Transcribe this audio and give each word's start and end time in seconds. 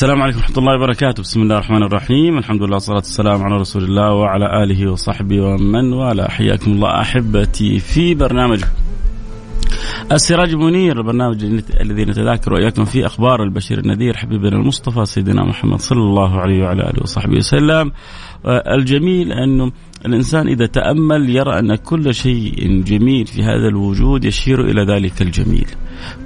السلام 0.00 0.22
عليكم 0.22 0.38
ورحمة 0.38 0.58
الله 0.58 0.74
وبركاته، 0.74 1.22
بسم 1.22 1.42
الله 1.42 1.54
الرحمن 1.54 1.82
الرحيم، 1.82 2.38
الحمد 2.38 2.62
لله 2.62 2.74
والصلاة 2.74 2.96
والسلام 2.96 3.42
على 3.42 3.56
رسول 3.56 3.84
الله 3.84 4.12
وعلى 4.12 4.64
آله 4.64 4.92
وصحبه 4.92 5.40
ومن 5.40 5.92
والاه، 5.92 6.28
حياكم 6.28 6.72
الله 6.72 7.00
أحبتي 7.00 7.78
في 7.78 8.14
برنامج 8.14 8.64
السراج 10.12 10.54
منير 10.54 10.98
البرنامج 10.98 11.44
الذي 11.80 12.04
نتذاكر 12.04 12.52
وإياكم 12.52 12.84
فيه 12.84 13.06
أخبار 13.06 13.42
البشير 13.42 13.78
النذير 13.78 14.16
حبيبنا 14.16 14.56
المصطفى 14.56 15.04
سيدنا 15.04 15.44
محمد 15.44 15.78
صلى 15.78 16.00
الله 16.00 16.40
عليه 16.40 16.62
وعلى 16.62 16.82
آله 16.82 17.02
وصحبه 17.02 17.36
وسلم. 17.36 17.92
الجميل 18.46 19.32
أنه 19.32 19.72
الإنسان 20.06 20.48
إذا 20.48 20.66
تأمل 20.66 21.30
يرى 21.30 21.58
أن 21.58 21.74
كل 21.74 22.14
شيء 22.14 22.82
جميل 22.82 23.26
في 23.26 23.42
هذا 23.42 23.68
الوجود 23.68 24.24
يشير 24.24 24.64
إلى 24.64 24.84
ذلك 24.84 25.22
الجميل. 25.22 25.66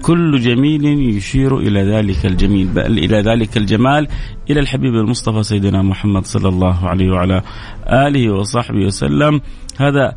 كل 0.02 0.40
جميل 0.40 0.84
يشير 1.16 1.58
إلى 1.58 1.82
ذلك 1.82 2.26
الجميل 2.26 2.66
بل 2.66 2.98
إلى 2.98 3.20
ذلك 3.20 3.56
الجمال 3.56 4.08
إلى 4.50 4.60
الحبيب 4.60 4.94
المصطفى 4.94 5.42
سيدنا 5.42 5.82
محمد 5.82 6.24
صلى 6.24 6.48
الله 6.48 6.88
عليه 6.88 7.10
وعلى 7.10 7.42
آله 7.86 8.34
وصحبه 8.34 8.86
وسلم. 8.86 9.40
هذا 9.76 10.14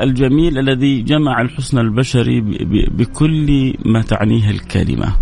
الجميل 0.00 0.58
الذي 0.58 1.02
جمع 1.02 1.40
الحسن 1.40 1.78
البشري 1.78 2.40
بكل 2.90 3.74
ما 3.84 4.02
تعنيه 4.02 4.50
الكلمة. 4.50 5.16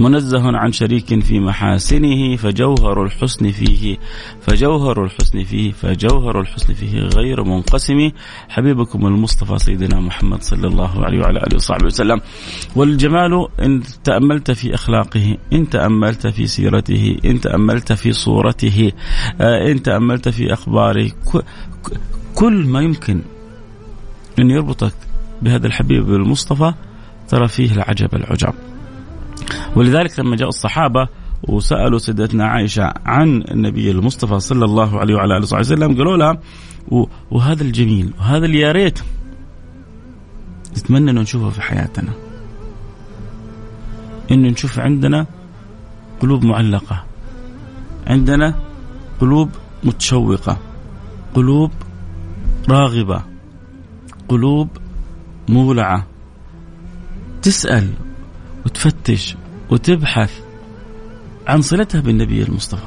منزه 0.00 0.56
عن 0.56 0.72
شريك 0.72 1.22
في 1.22 1.40
محاسنه 1.40 2.36
فجوهر 2.36 3.04
الحسن 3.04 3.50
فيه 3.50 3.98
فجوهر 4.40 5.04
الحسن 5.04 5.44
فيه 5.44 5.72
فجوهر 5.72 6.40
الحسن 6.40 6.74
فيه 6.74 6.98
غير 6.98 7.44
منقسم. 7.44 8.10
حبيبكم 8.48 9.06
المصطفى 9.06 9.58
سيدنا 9.58 10.00
محمد 10.00 10.42
صلى 10.42 10.66
الله 10.66 11.04
عليه 11.04 11.20
وعلى 11.20 11.38
آله 11.38 11.56
وصحبه 11.56 11.86
وسلم. 11.86 12.20
والجمال 12.76 13.48
إن 13.60 13.82
تأملت 14.04 14.50
في 14.50 14.74
أخلاقه 14.74 15.36
إن 15.52 15.68
تأملت 15.68 16.26
في 16.26 16.46
سيرته 16.46 17.16
إن 17.24 17.40
تأملت 17.40 17.92
في 17.92 18.12
صورته 18.12 18.92
إن 19.40 19.82
تأملت 19.82 20.28
في 20.28 20.52
أخباره. 20.52 21.10
كل 22.34 22.66
ما 22.66 22.80
يمكن 22.80 23.22
إن 24.38 24.50
يربطك 24.50 24.94
بهذا 25.42 25.66
الحبيب 25.66 26.08
المصطفى 26.08 26.72
ترى 27.28 27.48
فيه 27.48 27.72
العجب 27.72 28.14
العجاب. 28.14 28.54
ولذلك 29.76 30.18
لما 30.20 30.36
جاء 30.36 30.48
الصحابة 30.48 31.08
وسألوا 31.48 31.98
سيدتنا 31.98 32.46
عائشة 32.46 32.92
عن 33.06 33.44
النبي 33.50 33.90
المصطفى 33.90 34.40
صلى 34.40 34.64
الله 34.64 34.98
عليه 34.98 35.14
وعلى 35.14 35.34
آله 35.36 35.42
وصحبه 35.42 35.60
وسلم 35.60 35.96
قالوا 35.96 36.16
لها 36.16 36.38
وهذا 37.30 37.62
الجميل 37.62 38.12
وهذا 38.18 38.46
اللي 38.46 38.60
يا 38.60 38.72
ريت 38.72 38.98
نتمنى 40.78 41.10
إنه 41.10 41.20
نشوفه 41.20 41.50
في 41.50 41.62
حياتنا. 41.62 42.12
إنه 44.30 44.48
نشوف 44.48 44.78
عندنا 44.78 45.26
قلوب 46.20 46.44
معلقة 46.44 47.04
عندنا 48.06 48.54
قلوب 49.20 49.50
متشوقة 49.84 50.58
قلوب 51.34 51.70
راغبة 52.68 53.22
قلوب 54.28 54.68
مولعة. 55.48 56.06
تسأل 57.42 57.90
وتفتش 58.66 59.36
وتبحث 59.70 60.40
عن 61.46 61.62
صلتها 61.62 62.00
بالنبي 62.00 62.42
المصطفى. 62.42 62.86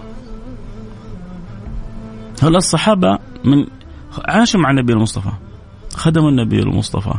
هؤلاء 2.42 2.58
الصحابة 2.58 3.20
من 3.46 3.66
عاشوا 4.26 4.60
مع 4.60 4.72
النبي 4.72 4.94
المصطفى؟ 4.94 5.32
خدموا 5.94 6.30
النبي 6.30 6.60
المصطفى. 6.60 7.14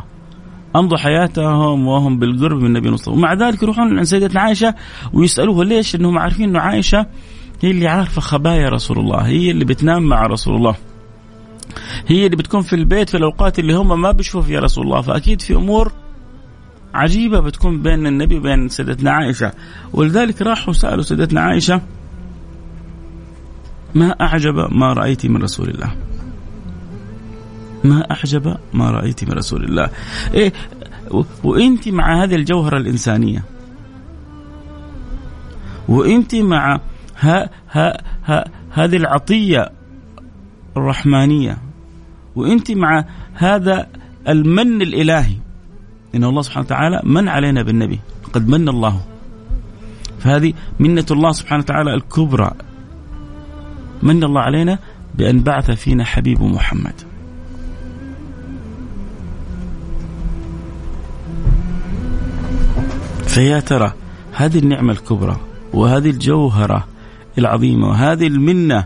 أمضوا 0.75 0.97
حياتهم 0.97 1.87
وهم 1.87 2.19
بالقرب 2.19 2.59
من 2.59 2.65
النبي 2.65 2.87
المصطفى. 2.87 3.09
ومع 3.09 3.33
ذلك 3.33 3.63
يروحون 3.63 3.97
عند 3.97 4.03
سيدتنا 4.03 4.41
عائشة 4.41 4.75
ويسألوها 5.13 5.65
ليش؟ 5.65 5.95
أنهم 5.95 6.17
عارفين 6.17 6.49
أنه 6.49 6.59
عائشة 6.59 7.05
هي 7.61 7.71
اللي 7.71 7.87
عارفة 7.87 8.21
خبايا 8.21 8.69
رسول 8.69 8.99
الله 8.99 9.27
هي 9.27 9.51
اللي 9.51 9.65
بتنام 9.65 10.03
مع 10.03 10.25
رسول 10.25 10.55
الله. 10.55 10.75
هي 12.07 12.25
اللي 12.25 12.37
بتكون 12.37 12.61
في 12.61 12.73
البيت 12.73 13.09
في 13.09 13.17
الأوقات 13.17 13.59
اللي 13.59 13.73
هم 13.73 14.01
ما 14.01 14.11
بيشوفوا 14.11 14.41
فيها 14.41 14.59
رسول 14.59 14.83
الله. 14.85 15.01
فأكيد 15.01 15.41
في 15.41 15.55
أمور 15.55 15.91
عجيبة 16.95 17.39
بتكون 17.39 17.81
بين 17.81 18.07
النبي 18.07 18.37
وبين 18.37 18.69
سيدتنا 18.69 19.11
عائشة. 19.11 19.51
ولذلك 19.93 20.41
راحوا 20.41 20.73
سألوا 20.73 21.03
سيدتنا 21.03 21.41
عائشة 21.41 21.81
ما 23.95 24.09
أعجب 24.21 24.55
ما 24.71 24.93
رأيت 24.93 25.25
من 25.25 25.43
رسول 25.43 25.69
الله؟ 25.69 25.91
ما 27.83 28.11
أعجب 28.11 28.57
ما 28.73 28.91
رأيت 28.91 29.23
من 29.23 29.31
رسول 29.31 29.63
الله. 29.63 29.89
إيه 30.33 30.53
وإنت 31.43 31.89
مع 31.89 32.23
هذه 32.23 32.35
الجوهرة 32.35 32.77
الإنسانية. 32.77 33.43
وإنت 35.87 36.35
مع 36.35 36.79
ها 37.19 37.49
ها 37.71 38.01
ها 38.25 38.45
هذه 38.71 38.95
العطية 38.95 39.71
الرحمانية. 40.77 41.57
وإنت 42.35 42.71
مع 42.71 43.05
هذا 43.33 43.87
المن 44.27 44.81
الإلهي. 44.81 45.35
إن 46.15 46.23
الله 46.23 46.41
سبحانه 46.41 46.65
وتعالى 46.65 47.01
من 47.03 47.27
علينا 47.27 47.63
بالنبي 47.63 47.99
قد 48.33 48.47
من 48.47 48.69
الله. 48.69 49.01
فهذه 50.19 50.53
منة 50.79 51.05
الله 51.11 51.31
سبحانه 51.31 51.63
وتعالى 51.63 51.93
الكبرى. 51.93 52.51
من 54.03 54.23
الله 54.23 54.41
علينا 54.41 54.79
بأن 55.15 55.43
بعث 55.43 55.71
فينا 55.71 56.03
حبيب 56.05 56.41
محمد. 56.41 56.93
فيا 63.27 63.59
ترى 63.59 63.93
هذه 64.31 64.59
النعمة 64.59 64.91
الكبرى 64.93 65.37
وهذه 65.73 66.09
الجوهرة 66.09 66.87
العظيمة 67.37 67.87
وهذه 67.87 68.27
المنة 68.27 68.85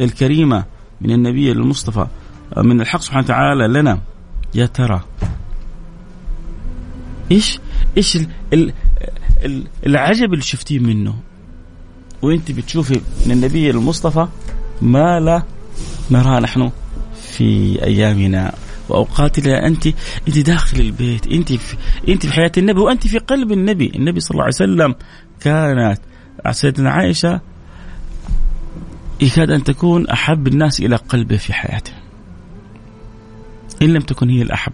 الكريمة 0.00 0.64
من 1.00 1.10
النبي 1.10 1.52
المصطفى 1.52 2.06
من 2.56 2.80
الحق 2.80 3.00
سبحانه 3.00 3.24
وتعالى 3.24 3.68
لنا 3.68 3.98
يا 4.54 4.66
ترى 4.66 5.00
إيش؟ 7.30 7.58
إيش 7.96 8.16
ال 8.16 8.26
ال 8.52 8.72
ال 9.44 9.66
العجب 9.86 10.32
اللي 10.32 10.44
شفتيه 10.44 10.78
منه؟ 10.78 11.14
وأنت 12.22 12.52
بتشوفي 12.52 13.00
من 13.26 13.32
النبي 13.32 13.70
المصطفى 13.70 14.28
ما 14.82 15.20
لا 15.20 15.42
نراه 16.10 16.40
نحن 16.40 16.70
في 17.22 17.78
أيامنا 17.82 18.54
وأوقاتنا. 18.88 19.66
انت 19.66 19.86
أنت 20.28 20.38
داخل 20.38 20.80
البيت 20.80 21.26
أنت 21.26 21.52
في 21.52 21.76
أنت 22.08 22.26
في 22.26 22.32
حياة 22.32 22.52
النبي 22.58 22.80
وأنت 22.80 23.06
في 23.06 23.18
قلب 23.18 23.52
النبي. 23.52 23.92
النبي 23.96 24.20
صلى 24.20 24.30
الله 24.30 24.44
عليه 24.44 24.54
وسلم 24.54 24.94
كانت 25.40 26.00
سيدنا 26.50 26.90
عائشة 26.90 27.40
يكاد 29.20 29.50
أن 29.50 29.64
تكون 29.64 30.08
أحب 30.08 30.46
الناس 30.46 30.80
إلى 30.80 30.96
قلبه 30.96 31.36
في 31.36 31.52
حياته 31.52 31.92
إن 33.82 33.88
لم 33.92 34.00
تكن 34.02 34.30
هي 34.30 34.42
الأحب. 34.42 34.72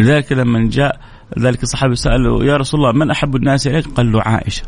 لذلك 0.00 0.32
لما 0.32 0.68
جاء 0.70 1.00
ذلك 1.38 1.62
الصحابي 1.62 1.94
سألوا 1.94 2.44
يا 2.44 2.56
رسول 2.56 2.80
الله 2.80 2.92
من 2.92 3.10
أحب 3.10 3.36
الناس 3.36 3.66
إليك؟ 3.66 3.86
قال 3.86 4.12
له 4.12 4.22
عائشة. 4.22 4.62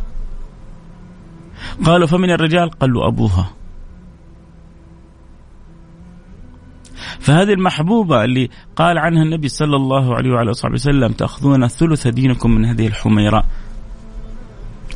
قالوا 1.85 2.07
فمن 2.07 2.31
الرجال؟ 2.31 2.71
قال 2.71 2.93
له 2.93 3.07
أبوها. 3.09 3.53
فهذه 7.21 7.53
المحبوبة 7.53 8.25
اللي 8.25 8.51
قال 8.77 8.99
عنها 8.99 9.23
النبي 9.23 9.49
صلى 9.49 9.77
الله 9.77 10.15
عليه 10.15 10.31
وعلى 10.31 10.51
وصحبه 10.51 10.75
وسلم 10.75 11.13
تأخذون 11.13 11.69
ثلث 11.69 12.07
دينكم 12.07 12.51
من 12.51 12.65
هذه 12.65 12.87
الحميراء 12.87 13.45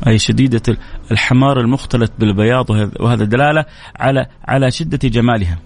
أي 0.07 0.19
شديدة 0.19 0.77
الحمار 1.11 1.59
المختلط 1.59 2.11
بالبياض 2.19 2.69
وهذا 2.99 3.25
دلالة 3.25 3.65
على 3.99 4.25
على 4.47 4.71
شدة 4.71 5.09
جمالها. 5.09 5.57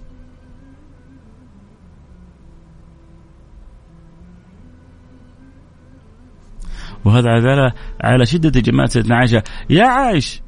وهذا 7.04 7.38
دلالة 7.38 7.72
على 8.00 8.26
شدة 8.26 8.60
جمال 8.60 8.90
سيدنا 8.90 9.16
عائشة. 9.16 9.42
يا 9.70 9.84
عائش 9.84 10.42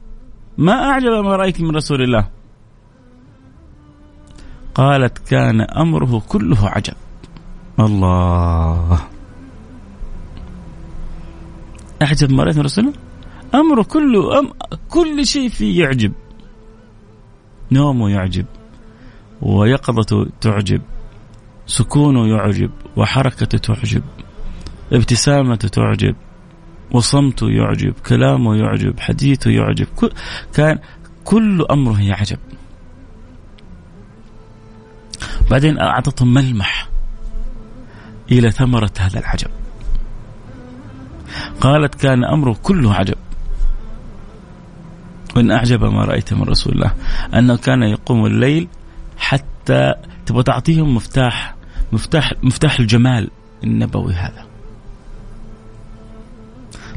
ما 0.59 0.73
أعجب 0.73 1.09
ما 1.09 1.37
رأيت 1.37 1.61
من 1.61 1.77
رسول 1.77 2.03
الله؟ 2.03 2.29
قالت 4.75 5.19
كان 5.19 5.61
أمره 5.61 6.23
كله 6.29 6.69
عجب. 6.69 6.95
الله. 7.81 9.01
أعجب 12.03 12.33
ما 12.33 12.45
رأيت 12.45 12.57
من 12.57 12.65
رسول 12.65 12.85
الله؟ 12.85 12.99
أمره 13.55 13.83
كله 13.83 14.39
أم 14.39 14.51
كل 14.89 15.27
شيء 15.27 15.49
فيه 15.49 15.83
يعجب. 15.83 16.13
نومه 17.73 18.11
يعجب 18.11 18.47
ويقظته 19.43 20.27
تعجب 20.41 20.83
سكونه 21.67 22.27
يعجب 22.27 22.71
وحركته 22.97 23.59
تعجب 23.59 24.03
ابتسامته 24.93 25.69
تعجب 25.69 26.17
وصمته 26.91 27.51
يعجب 27.51 27.95
كلامه 28.07 28.57
يعجب 28.57 29.01
حديثه 29.01 29.51
يعجب 29.51 29.87
كان 30.55 30.79
كل 31.25 31.67
أمره 31.71 32.01
يعجب. 32.01 32.39
بعدين 35.51 35.79
أعطتهم 35.79 36.35
ملمح 36.35 36.89
إلى 38.33 38.51
ثمرة 38.51 38.91
هذا 38.99 39.19
العجب. 39.19 39.51
قالت 41.61 41.95
كان 41.95 42.25
أمره 42.25 42.57
كله 42.63 42.95
عجب. 42.95 43.17
وإن 45.37 45.51
أعجب 45.51 45.85
ما 45.85 46.05
رأيت 46.05 46.35
من 46.35 46.43
رسول 46.43 46.73
الله 46.73 46.95
أنه 47.35 47.57
كان 47.57 47.83
يقوم 47.83 48.27
الليل 48.27 48.69
حتى 49.19 49.95
تبغى 50.27 50.43
تعطيهم 50.43 50.95
مفتاح 50.95 51.55
مفتاح 51.93 52.33
مفتاح 52.43 52.79
الجمال 52.79 53.31
النبوي 53.65 54.13
هذا. 54.13 54.54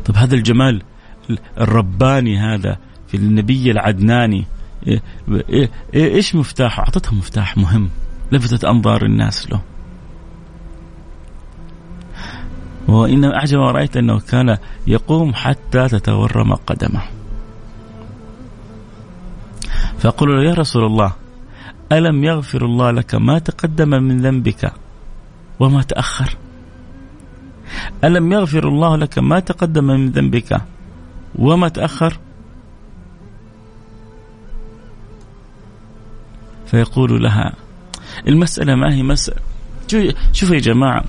طب 0.07 0.15
هذا 0.15 0.35
الجمال 0.35 0.81
الرباني 1.57 2.37
هذا 2.39 2.77
في 3.07 3.17
النبي 3.17 3.71
العدناني 3.71 4.45
إيه 4.87 5.01
إيه 5.49 5.69
إيه 5.93 6.15
إيش 6.15 6.35
مفتاحه؟ 6.35 6.83
اعطتهم 6.83 7.17
مفتاح 7.17 7.57
مهم 7.57 7.89
لفتت 8.31 8.65
أنظار 8.65 9.05
الناس 9.05 9.51
له. 9.51 9.61
وانما 12.87 13.35
أعجب 13.35 13.57
ما 13.57 13.71
رايت 13.71 13.97
أنه 13.97 14.19
كان 14.19 14.57
يقوم 14.87 15.33
حتى 15.33 15.87
تتورم 15.87 16.53
قدمه. 16.53 17.01
فأقول 19.97 20.35
له 20.35 20.49
يا 20.49 20.53
رسول 20.53 20.85
الله 20.85 21.13
ألم 21.91 22.23
يغفر 22.23 22.65
الله 22.65 22.91
لك 22.91 23.15
ما 23.15 23.39
تقدم 23.39 23.89
من 23.89 24.21
ذنبك 24.21 24.71
وما 25.59 25.81
تأخر 25.81 26.37
ألم 28.03 28.31
يغفر 28.31 28.67
الله 28.67 28.95
لك 28.95 29.19
ما 29.19 29.39
تقدم 29.39 29.83
من 29.83 30.09
ذنبك 30.09 30.61
وما 31.35 31.67
تأخر؟ 31.67 32.19
فيقول 36.65 37.23
لها 37.23 37.53
المسألة 38.27 38.75
ما 38.75 38.93
هي 38.93 39.03
مسألة؟ 39.03 39.41
شوفوا 40.33 40.55
يا 40.55 40.61
جماعة 40.61 41.03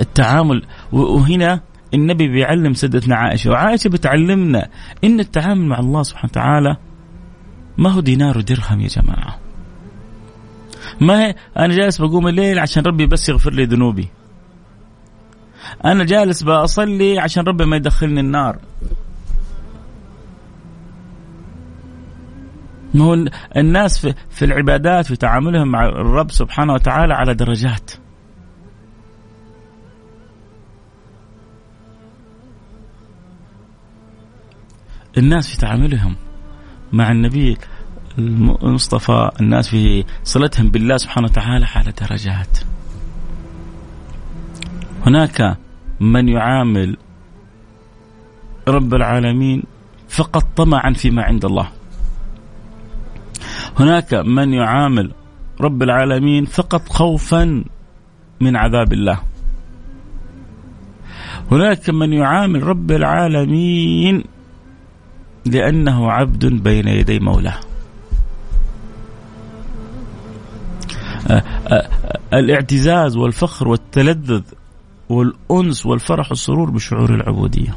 التعامل 0.00 0.62
وهنا 0.92 1.60
النبي 1.94 2.28
بيعلم 2.28 2.74
سيدتنا 2.74 3.16
عائشة 3.16 3.50
وعائشة 3.50 3.88
بتعلمنا 3.88 4.68
إن 5.04 5.20
التعامل 5.20 5.66
مع 5.66 5.78
الله 5.78 6.02
سبحانه 6.02 6.30
وتعالى 6.30 6.76
ما 7.78 7.90
هو 7.90 8.00
دينار 8.00 8.38
ودرهم 8.38 8.80
يا 8.80 8.88
جماعة. 8.88 9.38
ما 11.00 11.26
هي 11.26 11.34
أنا 11.58 11.76
جالس 11.76 12.00
بقوم 12.00 12.28
الليل 12.28 12.58
عشان 12.58 12.82
ربي 12.82 13.06
بس 13.06 13.28
يغفر 13.28 13.52
لي 13.52 13.64
ذنوبي. 13.64 14.08
أنا 15.84 16.04
جالس 16.04 16.42
بصلي 16.42 17.18
عشان 17.18 17.44
ربي 17.44 17.64
ما 17.64 17.76
يدخلني 17.76 18.20
النار. 18.20 18.58
ما 22.94 23.04
هو 23.04 23.24
الناس 23.56 23.98
في, 23.98 24.14
في 24.30 24.44
العبادات 24.44 25.06
في 25.06 25.16
تعاملهم 25.16 25.68
مع 25.68 25.86
الرب 25.86 26.30
سبحانه 26.30 26.72
وتعالى 26.72 27.14
على 27.14 27.34
درجات. 27.34 27.90
الناس 35.18 35.50
في 35.50 35.56
تعاملهم 35.56 36.16
مع 36.92 37.10
النبي 37.10 37.58
المصطفى 38.18 39.30
الناس 39.40 39.68
في 39.68 40.04
صلتهم 40.24 40.70
بالله 40.70 40.96
سبحانه 40.96 41.26
وتعالى 41.26 41.66
على 41.74 41.92
درجات. 42.00 42.58
هناك 45.08 45.56
من 46.00 46.28
يعامل 46.28 46.96
رب 48.68 48.94
العالمين 48.94 49.62
فقط 50.08 50.46
طمعا 50.56 50.92
فيما 50.92 51.22
عند 51.22 51.44
الله. 51.44 51.68
هناك 53.78 54.14
من 54.14 54.52
يعامل 54.52 55.12
رب 55.60 55.82
العالمين 55.82 56.44
فقط 56.44 56.88
خوفا 56.88 57.64
من 58.40 58.56
عذاب 58.56 58.92
الله. 58.92 59.20
هناك 61.52 61.90
من 61.90 62.12
يعامل 62.12 62.62
رب 62.62 62.90
العالمين 62.90 64.24
لأنه 65.46 66.12
عبد 66.12 66.46
بين 66.46 66.88
يدي 66.88 67.18
مولاه. 67.18 67.60
الاعتزاز 72.32 73.16
والفخر 73.16 73.68
والتلذذ 73.68 74.42
والأنس 75.08 75.86
والفرح 75.86 76.30
والسرور 76.30 76.70
بشعور 76.70 77.14
العبودية 77.14 77.74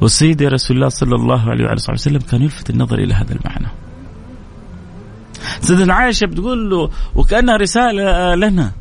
والسيد 0.00 0.42
رسول 0.42 0.76
الله 0.76 0.88
صلى 0.88 1.14
الله 1.14 1.50
عليه 1.50 1.64
وعلى 1.64 1.76
وسلم 1.92 2.18
كان 2.18 2.42
يلفت 2.42 2.70
النظر 2.70 2.98
إلى 2.98 3.14
هذا 3.14 3.34
المعنى 3.34 3.68
سيدنا 5.60 5.94
عائشة 5.94 6.26
بتقول 6.26 6.70
له 6.70 6.90
وكأنها 7.14 7.56
رسالة 7.56 8.34
لنا 8.34 8.72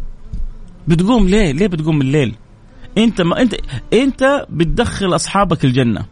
بتقوم 0.88 1.28
ليه؟ 1.28 1.52
ليه 1.52 1.68
بتقوم 1.68 2.02
الليل؟ 2.02 2.36
أنت 2.98 3.22
ما 3.22 3.42
انت 3.42 3.56
أنت 3.94 4.46
بتدخل 4.50 5.16
أصحابك 5.16 5.66
الجنة 5.66 6.06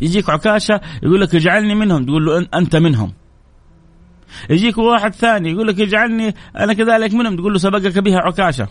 يجيك 0.00 0.30
عكاشة 0.30 0.80
يقول 1.02 1.20
لك 1.20 1.34
اجعلني 1.34 1.74
منهم 1.74 2.04
تقول 2.04 2.26
له 2.26 2.48
أنت 2.54 2.76
منهم 2.76 3.12
يجيك 4.50 4.78
واحد 4.78 5.14
ثاني 5.14 5.50
يقول 5.50 5.68
لك 5.68 5.80
اجعلني 5.80 6.34
أنا 6.56 6.72
كذلك 6.72 7.14
منهم 7.14 7.36
تقول 7.36 7.52
له 7.52 7.58
سبقك 7.58 7.98
بها 7.98 8.18
عكاشة. 8.18 8.68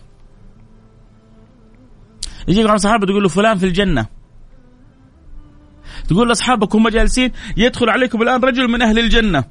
يجيك 2.48 2.70
عن 2.70 2.78
صحابه 2.78 3.06
تقول 3.06 3.24
له 3.24 3.30
فلان 3.30 3.58
في 3.58 3.66
الجنة. 3.66 4.06
تقول 6.08 6.28
لاصحابك 6.28 6.76
هم 6.76 6.90
جالسين 6.90 7.32
يدخل 7.58 7.90
عليكم 7.90 8.22
الآن 8.22 8.42
رجل 8.42 8.68
من 8.68 8.82
أهل 8.82 9.00
الجنة. 9.00 9.44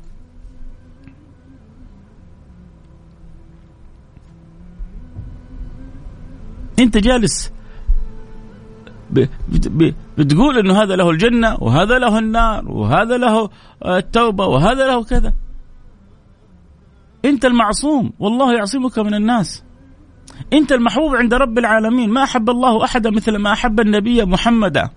أنت 6.79 6.99
جالس 6.99 7.53
بتقول 10.19 10.59
إنه 10.59 10.83
هذا 10.83 10.97
له 10.97 11.11
الجنة 11.11 11.57
وهذا 11.61 11.99
له 11.99 12.19
النار 12.19 12.69
وهذا 12.69 13.17
له 13.17 13.51
التوبة 13.87 14.47
وهذا 14.47 14.87
له 14.87 15.05
كذا. 15.05 15.33
انت 17.25 17.45
المعصوم 17.45 18.13
والله 18.19 18.55
يعصمك 18.55 18.99
من 18.99 19.15
الناس. 19.15 19.65
انت 20.53 20.73
المحبوب 20.73 21.17
عند 21.17 21.35
رب 21.35 21.59
العالمين. 21.59 22.11
ما 22.11 22.23
أحب 22.23 22.51
الله 22.51 22.85
أحدا 22.85 23.11
مثل 23.11 23.37
ما 23.37 23.53
أحب 23.53 23.81
النبي 23.81 24.25
محمدا. 24.25 24.91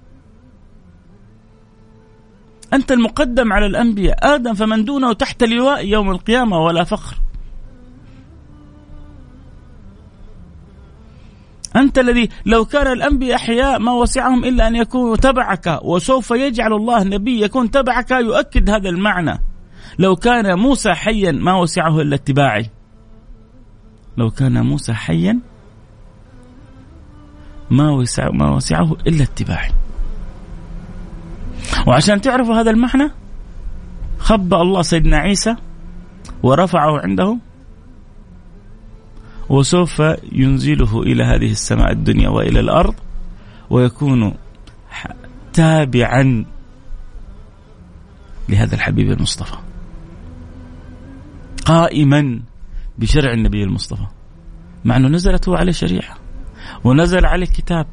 أنت 2.74 2.92
المقدم 2.92 3.54
على 3.54 3.66
الأنبياء. 3.66 4.36
آدم 4.36 4.54
فمن 4.54 4.86
دونه 4.86 5.14
تحت 5.14 5.44
لواء 5.44 5.86
يوم 5.86 6.12
القيامة 6.12 6.58
ولا 6.58 6.84
فخر. 6.84 7.16
أنت 11.76 12.00
الذي 12.00 12.30
لو 12.46 12.66
كان 12.66 12.88
الأنبياء 12.88 13.36
أحياء 13.36 13.80
ما 13.80 13.92
وسعهم 13.92 14.44
إلا 14.44 14.68
أن 14.68 14.76
يكونوا 14.76 15.16
تبعك 15.16 15.80
وسوف 15.84 16.32
يجعل 16.32 16.74
الله 16.74 17.04
نبي 17.04 17.42
يكون 17.42 17.72
تبعك 17.72 18.12
يؤكد 18.12 18.70
هذا 18.70 18.90
المعنى. 18.90 19.55
لو 20.00 20.16
كان 20.16 20.60
موسى 20.60 20.94
حيا 20.94 21.32
ما 21.32 21.54
وسعه 21.54 22.02
إلا 22.02 22.16
اتباعي. 22.16 22.70
لو 24.18 24.30
كان 24.30 24.66
موسى 24.66 24.94
حيا 24.94 25.40
ما 27.70 27.92
وسع 27.92 28.30
ما 28.30 28.56
وسعه 28.56 28.98
إلا 29.08 29.24
اتباعي. 29.24 29.72
وعشان 31.88 32.22
تعرفوا 32.22 32.56
هذا 32.56 32.72
المعنى 32.72 33.12
خبأ 34.20 34.62
الله 34.62 34.82
سيدنا 34.82 35.18
عيسى 35.18 35.56
ورفعه 36.44 37.00
عنده 37.00 37.38
وسوف 39.50 40.04
ينزله 40.32 41.02
إلى 41.02 41.24
هذه 41.24 41.52
السماء 41.52 41.92
الدنيا 41.92 42.30
وإلى 42.30 42.60
الأرض 42.60 42.96
ويكون 43.70 44.34
تابعا 45.54 46.46
لهذا 48.50 48.76
الحبيب 48.76 49.12
المصطفى. 49.12 49.58
قائما 51.66 52.42
بشرع 52.98 53.34
النبي 53.34 53.64
المصطفى. 53.64 54.06
مع 54.86 54.98
أنه 54.98 55.08
نزلت 55.08 55.50
هو 55.50 55.56
عليه 55.56 55.72
شريعة 55.72 56.18
ونزل 56.84 57.26
عليه 57.26 57.46
كتاب. 57.46 57.88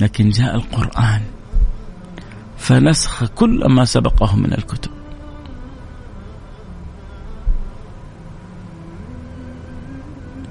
لكن 0.00 0.30
جاء 0.30 0.54
القرآن 0.54 1.22
فنسخ 2.56 3.24
كل 3.24 3.66
ما 3.68 3.84
سبقه 3.84 4.36
من 4.36 4.52
الكتب. 4.52 4.90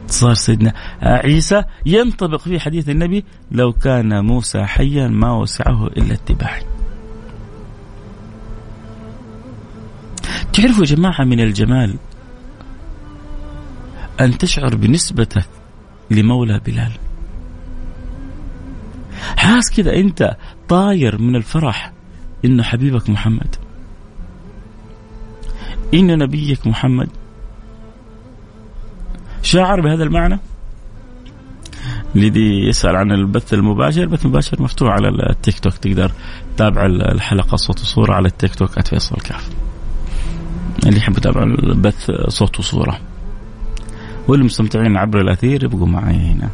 صار 0.07 0.33
سيدنا 0.33 0.73
عيسى 1.01 1.63
ينطبق 1.85 2.41
في 2.41 2.59
حديث 2.59 2.89
النبي 2.89 3.25
لو 3.51 3.73
كان 3.73 4.25
موسى 4.25 4.63
حيا 4.63 5.07
ما 5.07 5.31
وسعه 5.31 5.87
إلا 5.87 6.13
اتباعي. 6.13 6.65
تعرفوا 10.61 10.85
يا 10.85 10.95
جماعة 10.95 11.23
من 11.23 11.39
الجمال 11.39 11.95
أن 14.19 14.37
تشعر 14.37 14.75
بنسبتك 14.75 15.45
لمولى 16.11 16.59
بلال. 16.65 16.91
حاس 19.37 19.71
كذا 19.71 19.95
أنت 19.95 20.37
طاير 20.69 21.21
من 21.21 21.35
الفرح 21.35 21.93
انه 22.45 22.63
حبيبك 22.63 23.09
محمد. 23.09 23.55
إن 25.93 26.17
نبيك 26.17 26.67
محمد 26.67 27.09
شاعر 29.43 29.81
بهذا 29.81 30.03
المعنى 30.03 30.39
الذي 32.15 32.67
يسأل 32.67 32.95
عن 32.95 33.11
البث 33.11 33.53
المباشر 33.53 34.01
البث 34.01 34.25
المباشر 34.25 34.61
مفتوح 34.61 34.89
على 34.89 35.09
التيك 35.29 35.59
توك 35.59 35.73
تقدر 35.73 36.11
تتابع 36.55 36.85
الحلقة 36.85 37.55
صوت 37.55 37.79
وصورة 37.79 38.13
على 38.13 38.27
التيك 38.27 38.55
توك 38.55 38.87
@فيصل 38.87 39.15
كاف 39.15 39.60
اللي 40.85 40.97
يحب 40.97 41.17
يتابع 41.17 41.43
البث 41.43 42.11
صوت 42.27 42.59
وصورة. 42.59 42.99
واللي 44.27 44.45
مستمتعين 44.45 44.97
عبر 44.97 45.21
الأثير 45.21 45.63
يبقوا 45.63 45.87
معي 45.87 46.15
هنا. 46.15 46.49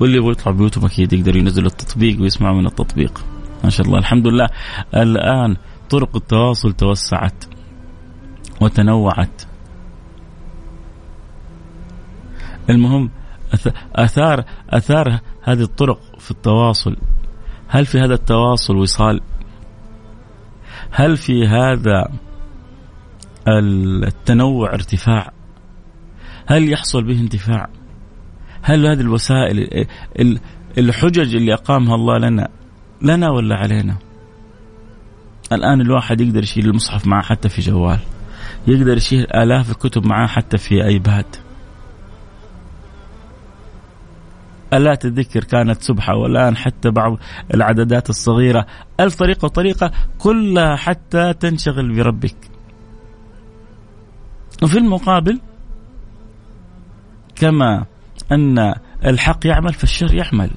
واللي 0.00 0.16
يبغوا 0.16 0.32
يطلع 0.32 0.52
بيوتهم 0.52 0.84
أكيد 0.84 1.12
يقدروا 1.12 1.38
ينزلوا 1.38 1.68
التطبيق 1.68 2.20
ويسمعوا 2.20 2.56
من 2.56 2.66
التطبيق. 2.66 3.24
ما 3.64 3.70
شاء 3.70 3.86
الله. 3.86 3.98
الحمد 3.98 4.26
لله. 4.26 4.48
الآن 4.94 5.56
طرق 5.90 6.16
التواصل 6.16 6.72
توسعت 6.72 7.44
وتنوعت. 8.60 9.42
المهم 12.70 13.10
آثار 13.94 14.44
آثار 14.70 15.20
هذه 15.42 15.62
الطرق 15.62 16.00
في 16.18 16.30
التواصل. 16.30 16.96
هل 17.68 17.86
في 17.86 17.98
هذا 17.98 18.14
التواصل 18.14 18.76
وصال؟ 18.76 19.20
هل 20.90 21.16
في 21.16 21.46
هذا 21.46 22.08
التنوع 23.48 24.74
ارتفاع؟ 24.74 25.32
هل 26.46 26.72
يحصل 26.72 27.04
به 27.04 27.20
انتفاع؟ 27.20 27.68
هل 28.62 28.86
هذه 28.86 29.00
الوسائل 29.00 29.86
الحجج 30.78 31.34
اللي 31.36 31.54
أقامها 31.54 31.94
الله 31.94 32.18
لنا 32.18 32.48
لنا 33.02 33.30
ولا 33.30 33.56
علينا؟ 33.56 33.96
الآن 35.52 35.80
الواحد 35.80 36.20
يقدر 36.20 36.42
يشيل 36.42 36.66
المصحف 36.66 37.06
معه 37.06 37.22
حتى 37.22 37.48
في 37.48 37.60
جوال 37.60 37.98
يقدر 38.66 38.96
يشيل 38.96 39.32
آلاف 39.32 39.70
الكتب 39.70 40.06
معاه 40.06 40.26
حتى 40.26 40.58
في 40.58 40.84
آيباد 40.84 41.36
آلات 44.72 45.04
الذكر 45.04 45.44
كانت 45.44 45.82
سبحة 45.82 46.16
والآن 46.16 46.56
حتى 46.56 46.90
بعض 46.90 47.18
العددات 47.54 48.10
الصغيرة 48.10 48.66
ألف 49.00 49.14
طريقة 49.14 49.44
وطريقة 49.44 49.90
كلها 50.18 50.76
حتى 50.76 51.32
تنشغل 51.32 51.96
بربك 51.96 52.51
وفي 54.62 54.78
المقابل 54.78 55.40
كما 57.36 57.84
أن 58.32 58.74
الحق 59.04 59.46
يعمل 59.46 59.72
فالشر 59.72 60.14
يعمل 60.14 60.50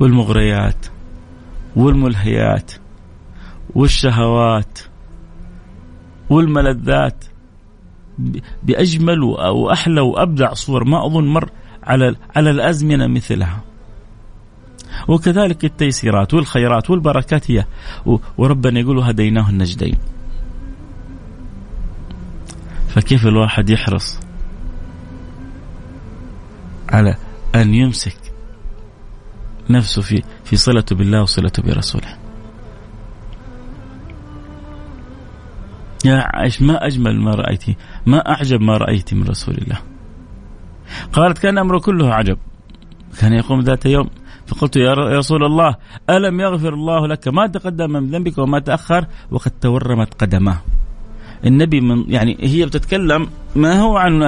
والمغريات 0.00 0.86
والملهيات 1.76 2.72
والشهوات 3.74 4.78
والملذات 6.30 7.24
بأجمل 8.62 9.22
وأحلى 9.22 10.00
وأبدع 10.00 10.52
صور 10.52 10.84
ما 10.84 11.06
أظن 11.06 11.24
مر 11.24 11.50
على 11.82 12.16
على 12.36 12.50
الأزمنة 12.50 13.06
مثلها. 13.06 13.60
وكذلك 15.08 15.64
التيسيرات 15.64 16.34
والخيرات 16.34 16.90
والبركات 16.90 17.50
هي 17.50 17.64
وربنا 18.38 18.80
يقول 18.80 18.98
هديناه 18.98 19.50
النجدين. 19.50 19.98
فكيف 22.94 23.26
الواحد 23.26 23.70
يحرص 23.70 24.20
على 26.88 27.16
أن 27.54 27.74
يمسك 27.74 28.16
نفسه 29.70 30.02
في 30.02 30.22
في 30.44 30.56
صلته 30.56 30.96
بالله 30.96 31.22
وصلته 31.22 31.62
برسوله. 31.62 32.16
يا 36.04 36.16
عائش 36.34 36.62
ما 36.62 36.86
أجمل 36.86 37.20
ما 37.20 37.30
رأيتي، 37.30 37.76
ما 38.06 38.18
أعجب 38.18 38.60
ما 38.60 38.76
رأيت 38.76 39.14
من 39.14 39.22
رسول 39.22 39.54
الله. 39.54 39.78
قالت 41.12 41.38
كان 41.38 41.58
أمره 41.58 41.78
كله 41.78 42.14
عجب 42.14 42.38
كان 43.20 43.32
يقوم 43.32 43.60
ذات 43.60 43.86
يوم 43.86 44.10
فقلت 44.46 44.76
يا 44.76 44.92
رسول 44.92 45.44
الله 45.44 45.76
ألم 46.10 46.40
يغفر 46.40 46.74
الله 46.74 47.06
لك 47.06 47.28
ما 47.28 47.46
تقدم 47.46 47.90
من 47.90 48.10
ذنبك 48.10 48.38
وما 48.38 48.58
تأخر 48.58 49.06
وقد 49.30 49.50
تورمت 49.60 50.14
قدماه 50.14 50.58
النبي 51.46 51.80
من 51.80 52.04
يعني 52.08 52.36
هي 52.40 52.66
بتتكلم 52.66 53.28
ما 53.56 53.80
هو 53.80 53.96
عن 53.96 54.22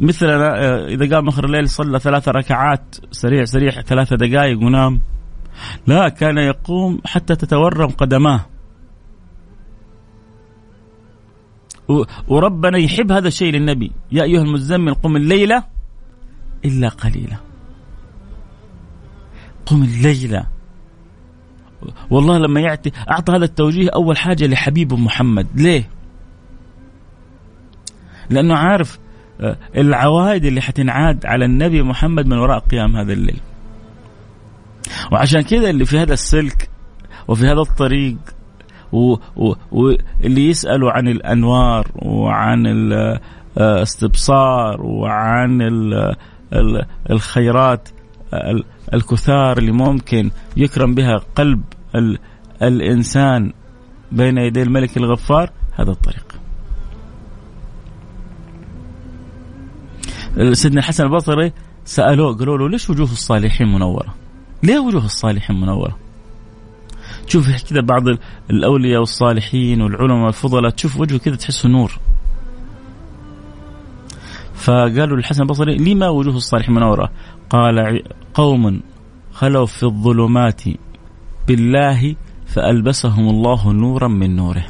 مثلنا 0.00 0.86
إذا 0.86 1.16
قام 1.16 1.28
آخر 1.28 1.44
الليل 1.44 1.68
صلى 1.68 1.98
ثلاث 1.98 2.28
ركعات 2.28 2.96
سريع 3.10 3.44
سريع 3.44 3.70
ثلاث 3.70 4.14
دقائق 4.14 4.58
ونام. 4.58 5.00
لا 5.86 6.08
كان 6.08 6.38
يقوم 6.38 7.00
حتى 7.04 7.36
تتورم 7.36 7.88
قدماه. 7.88 8.46
وربنا 12.28 12.78
يحب 12.78 13.12
هذا 13.12 13.28
الشيء 13.28 13.52
للنبي. 13.52 13.92
يا 14.12 14.22
أيها 14.22 14.42
المزمل 14.42 14.94
قم 14.94 15.16
الليلة 15.16 15.64
إلا 16.64 16.88
قليلا. 16.88 17.36
قم 19.66 19.82
الليلة. 19.82 20.46
والله 22.10 22.38
لما 22.38 22.60
يعطي 22.60 22.90
أعطى 23.10 23.32
هذا 23.36 23.44
التوجيه 23.44 23.90
أول 23.94 24.16
حاجة 24.16 24.46
لحبيبه 24.46 24.96
محمد. 24.96 25.46
ليه؟ 25.54 25.90
لأنه 28.30 28.54
عارف 28.54 28.98
آه، 29.40 29.56
العوائد 29.76 30.44
اللي 30.44 30.60
حتنعاد 30.60 31.26
على 31.26 31.44
النبي 31.44 31.82
محمد 31.82 32.26
من 32.26 32.38
وراء 32.38 32.58
قيام 32.58 32.96
هذا 32.96 33.12
الليل 33.12 33.40
وعشان 35.12 35.40
كذا 35.40 35.70
اللي 35.70 35.84
في 35.84 35.98
هذا 35.98 36.12
السلك 36.12 36.70
وفي 37.28 37.46
هذا 37.46 37.60
الطريق 37.60 38.16
واللي 38.92 40.48
يسألوا 40.48 40.90
عن 40.90 41.08
الأنوار 41.08 41.86
وعن 41.94 42.66
الاستبصار 43.56 44.82
وعن 44.82 45.58
الخيرات 47.10 47.88
الكثار 48.94 49.58
اللي 49.58 49.72
ممكن 49.72 50.30
يكرم 50.56 50.94
بها 50.94 51.16
قلب 51.34 51.62
الإنسان 52.62 53.52
بين 54.12 54.38
يدي 54.38 54.62
الملك 54.62 54.96
الغفار 54.96 55.50
هذا 55.72 55.90
الطريق. 55.90 56.29
سيدنا 60.52 60.80
الحسن 60.80 61.04
البصري 61.04 61.52
سألوه 61.84 62.36
قالوا 62.36 62.58
له 62.58 62.68
ليش 62.68 62.90
وجوه 62.90 63.12
الصالحين 63.12 63.66
منورة؟ 63.72 64.14
ليه 64.62 64.78
وجوه 64.78 65.04
الصالحين 65.04 65.60
منورة؟ 65.60 65.96
تشوف 67.26 67.64
كذا 67.70 67.80
بعض 67.80 68.02
الأولياء 68.50 69.00
والصالحين 69.00 69.82
والعلماء 69.82 70.28
الفضلاء 70.28 70.70
تشوف 70.70 71.00
وجهه 71.00 71.18
كذا 71.18 71.36
تحسه 71.36 71.68
نور 71.68 71.98
فقالوا 74.54 75.16
للحسن 75.16 75.42
البصري 75.42 75.76
لما 75.76 76.08
وجوه 76.08 76.36
الصالحين 76.36 76.74
منورة 76.74 77.10
قال 77.50 78.02
قوم 78.34 78.80
خلوا 79.32 79.66
في 79.66 79.82
الظلمات 79.82 80.62
بالله 81.48 82.16
فألبسهم 82.46 83.28
الله 83.28 83.72
نورا 83.72 84.08
من 84.08 84.36
نوره 84.36 84.66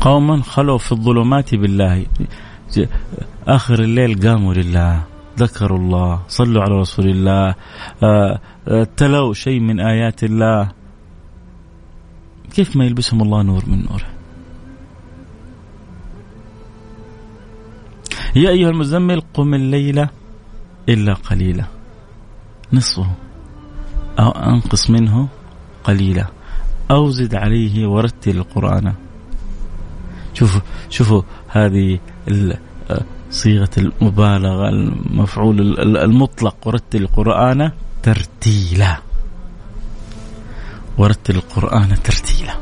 قوما 0.00 0.42
خلوا 0.42 0.78
في 0.78 0.92
الظلمات 0.92 1.54
بالله 1.54 2.06
آخر 3.48 3.82
الليل 3.82 4.28
قاموا 4.28 4.54
لله 4.54 5.02
ذكروا 5.38 5.78
الله 5.78 6.22
صلوا 6.28 6.62
على 6.62 6.74
رسول 6.74 7.08
الله 7.08 7.54
آه، 8.02 8.40
آه، 8.68 8.86
تلوا 8.96 9.34
شيء 9.34 9.60
من 9.60 9.80
آيات 9.80 10.24
الله. 10.24 10.72
كيف 12.54 12.76
ما 12.76 12.84
يلبسهم 12.84 13.22
الله 13.22 13.42
نور 13.42 13.62
من 13.66 13.84
نوره 13.84 14.08
يا 18.36 18.50
أيها 18.50 18.70
المزمل 18.70 19.20
قم 19.34 19.54
الليل 19.54 20.06
إلا 20.88 21.14
قليلا. 21.14 21.64
نصفه. 22.72 23.10
أو 24.18 24.30
أنقص 24.30 24.90
منه 24.90 25.28
قليلا. 25.84 26.26
أو 26.90 27.10
زد 27.10 27.34
عليه 27.34 27.86
ورتل 27.86 28.36
القرآن. 28.36 28.94
شوفوا 30.34 30.60
شوفوا 30.90 31.22
هذه 31.48 31.98
صيغة 33.30 33.70
المبالغة 33.78 34.68
المفعول 34.68 35.78
المطلق. 35.96 36.56
ورتل 36.66 37.02
القرآن 37.02 37.70
ترتيلا. 38.02 38.96
ورتل 40.98 41.36
القرآن 41.36 41.88
ترتيلا. 41.88 42.54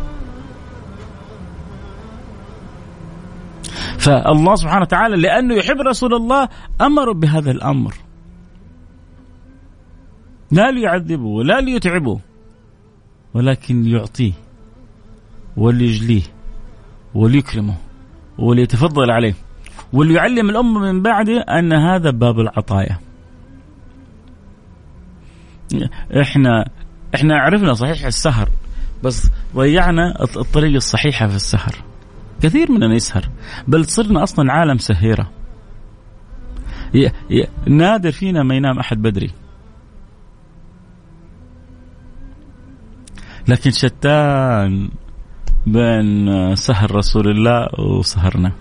فالله 3.98 4.54
سبحانه 4.54 4.80
وتعالى 4.80 5.16
لأنه 5.16 5.54
يحب 5.54 5.80
رسول 5.80 6.14
الله 6.14 6.48
أمر 6.80 7.12
بهذا 7.12 7.50
الأمر. 7.50 7.94
لا 10.50 10.70
ليعذبه 10.70 11.24
ولا 11.24 11.60
ليتعبه 11.60 12.20
ولكن 13.34 13.82
ليعطيه 13.82 14.32
وليجليه 15.56 16.22
وليكرمه 17.14 17.76
وليتفضل 18.38 19.10
عليه. 19.10 19.34
وليعلم 19.92 20.50
الأمة 20.50 20.80
من 20.80 21.02
بعده 21.02 21.40
أن 21.40 21.72
هذا 21.72 22.10
باب 22.10 22.40
العطايا. 22.40 22.98
إحنا 26.20 26.70
إحنا 27.14 27.38
عرفنا 27.38 27.72
صحيح 27.74 28.04
السهر 28.04 28.48
بس 29.04 29.30
ضيعنا 29.54 30.22
الطريقة 30.22 30.76
الصحيحة 30.76 31.26
في 31.28 31.36
السهر. 31.36 31.74
كثير 32.42 32.72
مننا 32.72 32.94
يسهر 32.94 33.28
بل 33.68 33.84
صرنا 33.84 34.22
أصلا 34.22 34.52
عالم 34.52 34.78
سهيرة. 34.78 35.30
نادر 37.66 38.10
فينا 38.10 38.42
ما 38.42 38.54
ينام 38.54 38.78
أحد 38.78 39.02
بدري. 39.02 39.30
لكن 43.48 43.70
شتان 43.70 44.90
بين 45.66 46.54
سهر 46.54 46.94
رسول 46.96 47.28
الله 47.28 47.68
وسهرنا. 47.80 48.52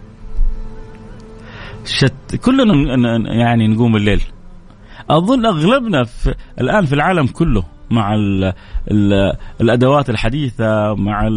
شت 1.89 2.35
كلنا 2.45 2.73
يعني 3.33 3.67
نقوم 3.67 3.95
الليل. 3.95 4.21
أظن 5.09 5.45
أغلبنا 5.45 6.03
في 6.03 6.35
الآن 6.61 6.85
في 6.85 6.93
العالم 6.93 7.27
كله 7.27 7.63
مع 7.91 8.15
ال 8.15 8.53
ال 8.91 9.33
الأدوات 9.61 10.09
الحديثة 10.09 10.95
مع 10.95 11.27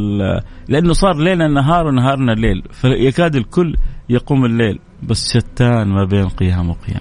لأنه 0.68 0.92
صار 0.92 1.16
ليلنا 1.16 1.48
نهار 1.48 1.86
ونهارنا 1.86 2.32
الليل 2.32 2.62
فيكاد 2.72 3.36
الكل 3.36 3.76
يقوم 4.08 4.44
الليل 4.44 4.78
بس 5.02 5.36
شتان 5.36 5.88
ما 5.88 6.04
بين 6.04 6.28
قيام 6.28 6.70
وقيام. 6.70 7.00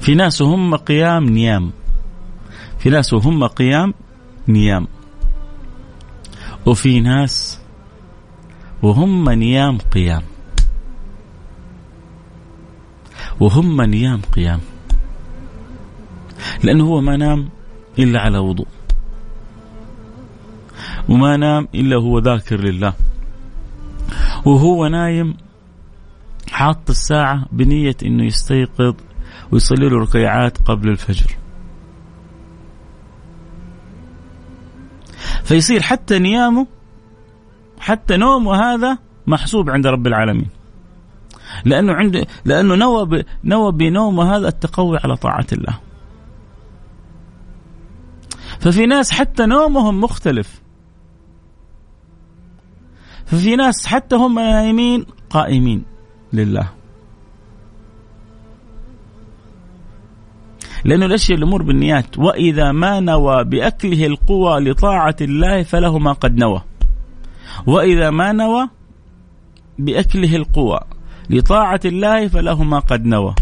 في 0.00 0.14
ناس 0.14 0.42
وهم 0.42 0.76
قيام 0.76 1.24
نيام. 1.24 1.72
في 2.78 2.90
ناس 2.90 3.12
وهم 3.12 3.46
قيام 3.46 3.94
نيام. 4.48 4.86
وفي 6.66 7.00
ناس 7.00 7.60
وهم 8.82 9.30
نيام 9.30 9.78
قيام. 9.78 10.22
وهم 13.40 13.82
نيام 13.82 14.20
قيام. 14.32 14.60
لأنه 16.64 16.84
هو 16.84 17.00
ما 17.00 17.16
نام 17.16 17.48
إلا 17.98 18.20
على 18.20 18.38
وضوء. 18.38 18.66
وما 21.08 21.36
نام 21.36 21.68
إلا 21.74 21.96
هو 21.96 22.18
ذاكر 22.18 22.60
لله. 22.60 22.94
وهو 24.44 24.86
نايم 24.86 25.36
حاط 26.50 26.90
الساعة 26.90 27.46
بنية 27.52 27.96
أنه 28.02 28.24
يستيقظ 28.24 28.94
ويصلي 29.52 29.88
له 29.88 29.98
ركيعات 29.98 30.58
قبل 30.62 30.88
الفجر. 30.88 31.36
فيصير 35.44 35.82
حتى 35.82 36.18
نيامه 36.18 36.66
حتى 37.80 38.16
نومه 38.16 38.54
هذا 38.54 38.98
محسوب 39.26 39.70
عند 39.70 39.86
رب 39.86 40.06
العالمين. 40.06 40.59
لأنه 41.64 41.92
عنده 41.92 42.26
لأنه 42.44 42.74
نوى 42.74 43.06
ب... 43.06 43.24
نوى 43.44 43.72
بنومه 43.72 44.36
هذا 44.36 44.48
التقوي 44.48 44.98
على 45.04 45.16
طاعة 45.16 45.46
الله. 45.52 45.78
ففي 48.60 48.86
ناس 48.86 49.12
حتى 49.12 49.46
نومهم 49.46 50.00
مختلف. 50.00 50.60
ففي 53.26 53.56
ناس 53.56 53.86
حتى 53.86 54.16
هم 54.16 54.34
نايمين 54.34 55.06
قائمين 55.30 55.84
لله. 56.32 56.70
لأنه 60.84 61.06
الأشياء 61.06 61.38
الأمور 61.38 61.62
بالنيات 61.62 62.18
وإذا 62.18 62.72
ما 62.72 63.00
نوى 63.00 63.44
بأكله 63.44 64.06
القوى 64.06 64.60
لطاعة 64.60 65.16
الله 65.20 65.62
فله 65.62 65.98
ما 65.98 66.12
قد 66.12 66.36
نوى. 66.36 66.62
وإذا 67.66 68.10
ما 68.10 68.32
نوى 68.32 68.68
بأكله 69.78 70.36
القوى 70.36 70.80
لطاعة 71.30 71.80
الله 71.84 72.28
فله 72.28 72.62
ما 72.64 72.78
قد 72.78 73.04
نوى. 73.04 73.34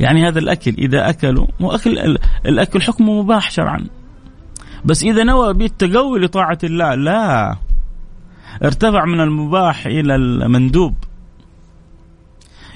يعني 0.00 0.28
هذا 0.28 0.38
الأكل 0.38 0.74
إذا 0.78 1.08
أكلوا 1.08 1.46
مو 1.60 1.70
أكل 1.70 2.18
الأكل 2.46 2.82
حكمه 2.82 3.22
مباح 3.22 3.50
شرعا. 3.50 3.86
بس 4.84 5.02
إذا 5.02 5.24
نوى 5.24 5.54
بالتقوي 5.54 6.20
لطاعة 6.20 6.58
الله 6.64 6.94
لا. 6.94 7.56
ارتفع 8.62 9.04
من 9.04 9.20
المباح 9.20 9.86
إلى 9.86 10.14
المندوب. 10.14 10.94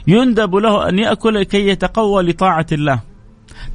يندب 0.06 0.54
له 0.54 0.88
أن 0.88 0.98
يأكل 0.98 1.42
كي 1.42 1.68
يتقوى 1.68 2.22
لطاعة 2.22 2.66
الله. 2.72 3.00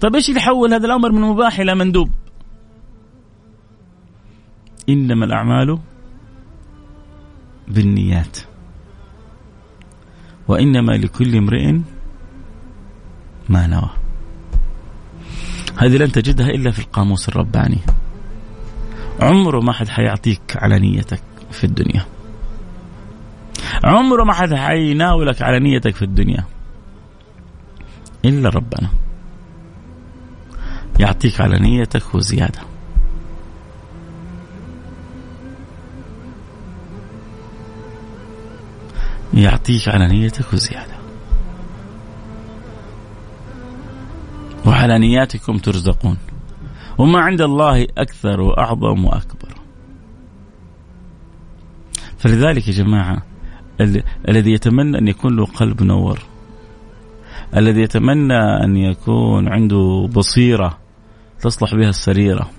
طيب 0.01 0.15
إيش 0.15 0.29
اللي 0.29 0.39
يحول 0.39 0.73
هذا 0.73 0.85
الأمر 0.85 1.11
من 1.11 1.21
مباح 1.21 1.59
إلى 1.59 1.75
مندوب؟ 1.75 2.09
إنما 4.89 5.25
الأعمال 5.25 5.79
بالنيات. 7.73 8.37
وإنما 10.47 10.91
لكل 10.91 11.35
امرئ 11.35 11.71
ما 13.49 13.67
نوى. 13.67 13.89
هذه 15.77 15.97
لن 15.97 16.11
تجدها 16.11 16.47
إلا 16.47 16.71
في 16.71 16.79
القاموس 16.79 17.29
الرباني. 17.29 17.79
عمره 19.19 19.59
ما 19.59 19.73
حد 19.73 19.87
حيعطيك 19.87 20.41
على 20.55 20.79
نيتك 20.79 21.21
في 21.51 21.63
الدنيا. 21.63 22.05
عمره 23.83 24.23
ما 24.23 24.33
حد 24.33 24.53
حيناولك 24.53 25.41
على 25.41 25.59
نيتك 25.59 25.95
في 25.95 26.01
الدنيا. 26.01 26.45
إلا 28.25 28.49
ربنا. 28.49 28.89
يعطيك 30.99 31.41
على 31.41 31.59
نيتك 31.59 32.15
وزيادة. 32.15 32.72
يعطيك 39.33 39.87
على 39.87 40.07
نيتك 40.07 40.53
وزيادة. 40.53 40.93
وعلى 44.65 44.99
نياتكم 44.99 45.57
ترزقون. 45.57 46.17
وما 46.97 47.19
عند 47.19 47.41
الله 47.41 47.87
أكثر 47.97 48.41
وأعظم 48.41 49.05
وأكبر. 49.05 49.53
فلذلك 52.17 52.67
يا 52.67 52.73
جماعة 52.73 53.23
الذي 54.29 54.51
يتمنى 54.51 54.97
أن 54.97 55.07
يكون 55.07 55.35
له 55.35 55.45
قلب 55.45 55.83
نور. 55.83 56.19
الذي 57.55 57.81
يتمنى 57.81 58.63
أن 58.63 58.77
يكون 58.77 59.47
عنده 59.47 60.09
بصيرة 60.13 60.77
تصلح 61.39 61.75
بها 61.75 61.89
السريرة. 61.89 62.49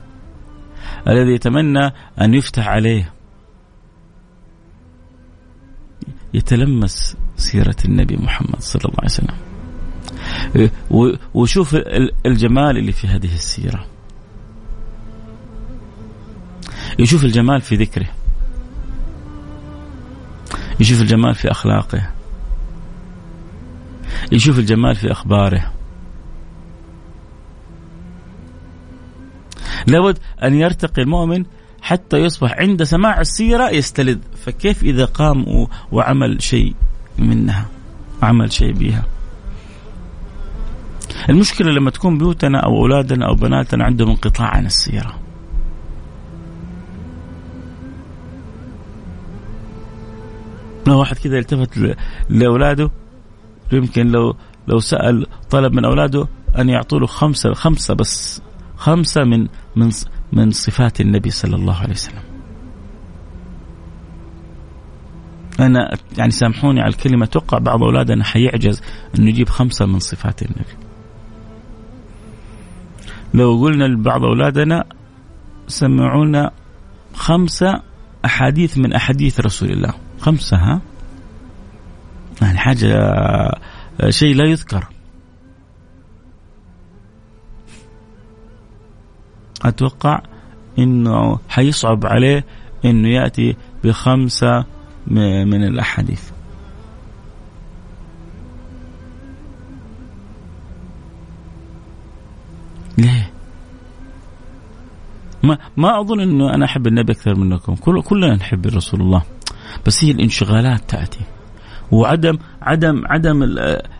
الذي 1.09 1.33
يتمنى 1.33 1.93
أن 2.21 2.35
يفتح 2.35 2.69
عليه 2.69 3.13
يتلمس 6.35 7.16
سيرة 7.37 7.77
النبي 7.85 8.16
محمد 8.16 8.61
صلى 8.61 8.83
الله 8.85 8.97
عليه 8.99 9.11
وسلم. 9.11 9.37
وشوف 11.35 11.77
الجمال 12.27 12.79
اللي 12.79 12.92
في 12.92 13.07
هذه 13.07 13.35
السيرة. 13.35 13.87
يشوف 16.99 17.25
الجمال 17.25 17.61
في 17.61 17.77
ذكره. 17.77 18.09
يشوف 20.81 21.01
الجمال 21.01 21.35
في 21.35 21.51
أخلاقه. 21.51 22.11
يشوف 24.33 24.59
الجمال 24.59 24.94
في 24.94 25.12
أخباره. 25.12 25.73
لابد 29.87 30.18
أن 30.42 30.55
يرتقي 30.55 31.03
المؤمن 31.03 31.44
حتى 31.85 32.16
يصبح 32.16 32.53
عند 32.59 32.83
سماع 32.83 33.20
السيرة 33.20 33.70
يستلذ. 33.70 34.18
فكيف 34.44 34.83
إذا 34.83 35.05
قام 35.05 35.66
وعمل 35.92 36.42
شيء 36.42 36.75
منها؟ 37.18 37.66
عمل 38.23 38.53
شيء 38.53 38.73
بها. 38.73 39.05
المشكلة 41.29 41.73
لما 41.73 41.90
تكون 41.90 42.18
بيوتنا 42.18 42.61
أو 42.61 42.77
أولادنا 42.77 43.29
أو 43.29 43.35
بناتنا 43.35 43.85
عندهم 43.85 44.11
انقطاع 44.11 44.49
عن 44.49 44.66
السيرة. 44.66 45.18
لو 50.87 50.99
واحد 50.99 51.16
كذا 51.16 51.38
التفت 51.38 51.97
لأولاده 52.29 52.90
يمكن 53.73 54.07
لو 54.07 54.37
لو 54.68 54.79
سأل 54.79 55.27
طلب 55.51 55.73
من 55.73 55.85
أولاده 55.85 56.27
أن 56.59 56.68
يعطوا 56.68 57.01
له 57.01 57.07
خمسه 57.07 57.53
خمسة 57.53 57.94
بس 57.94 58.42
خمسة 58.77 59.25
من 59.25 59.49
من 59.77 59.90
من 60.35 60.51
صفات 60.51 61.01
النبي 61.01 61.31
صلى 61.31 61.57
الله 61.57 61.77
عليه 61.77 61.90
وسلم. 61.90 62.23
أنا 65.61 65.97
يعني 66.18 66.31
سامحوني 66.31 66.81
على 66.81 66.88
الكلمة 66.88 67.25
أتوقع 67.25 67.59
بعض 67.59 67.83
أولادنا 67.83 68.25
حيعجز 68.25 68.83
انه 69.18 69.29
يجيب 69.29 69.49
خمسة 69.49 69.87
من 69.87 69.99
صفات 69.99 70.42
النبي. 70.42 70.75
لو 73.35 73.61
قلنا 73.61 73.85
لبعض 73.85 74.25
أولادنا 74.25 74.85
سمعونا 75.68 76.51
خمسة 77.14 77.83
أحاديث 78.25 78.79
من 78.79 78.92
أحاديث 78.92 79.40
رسول 79.40 79.70
الله. 79.70 79.94
خمسة 80.20 80.57
ها 80.57 80.81
يعني 82.42 82.59
حاجة 82.59 82.88
شيء 84.11 84.35
لا 84.35 84.51
يذكر 84.51 84.88
أتوقع 89.64 90.20
أنه 90.79 91.38
حيصعب 91.48 92.07
عليه 92.07 92.44
أنه 92.85 93.09
يأتي 93.09 93.57
بخمسة 93.85 94.64
من 95.07 95.64
الأحاديث 95.64 96.31
ليه؟ 102.98 103.31
ما 105.42 105.59
ما 105.77 106.00
أظن 106.00 106.20
إنه 106.20 106.55
أنا 106.55 106.64
أحب 106.64 106.87
النبي 106.87 107.12
أكثر 107.12 107.35
منكم، 107.35 107.74
كل 107.74 108.03
كلنا 108.03 108.35
نحب 108.35 108.66
رسول 108.66 109.00
الله. 109.00 109.22
بس 109.87 110.05
هي 110.05 110.11
الانشغالات 110.11 110.90
تأتي 110.90 111.20
وعدم 111.92 112.38
عدم 112.62 113.03
عدم 113.07 113.42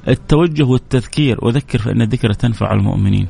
التوجه 0.09 0.63
والتذكير 0.63 1.39
وذكر 1.43 1.79
فإن 1.79 2.03
الذكر 2.03 2.33
تنفع 2.33 2.73
المؤمنين. 2.73 3.27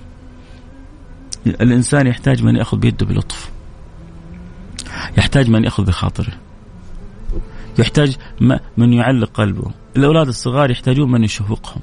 الإنسان 1.46 2.06
يحتاج 2.06 2.42
من 2.42 2.56
يأخذ 2.56 2.78
بيده 2.78 3.06
بلطف. 3.06 3.50
يحتاج 5.18 5.50
من 5.50 5.64
يأخذ 5.64 5.84
بخاطره. 5.84 6.32
يحتاج 7.78 8.16
من 8.76 8.92
يعلق 8.92 9.30
قلبه. 9.30 9.70
الأولاد 9.96 10.28
الصغار 10.28 10.70
يحتاجون 10.70 11.10
من 11.10 11.24
يشوقهم. 11.24 11.80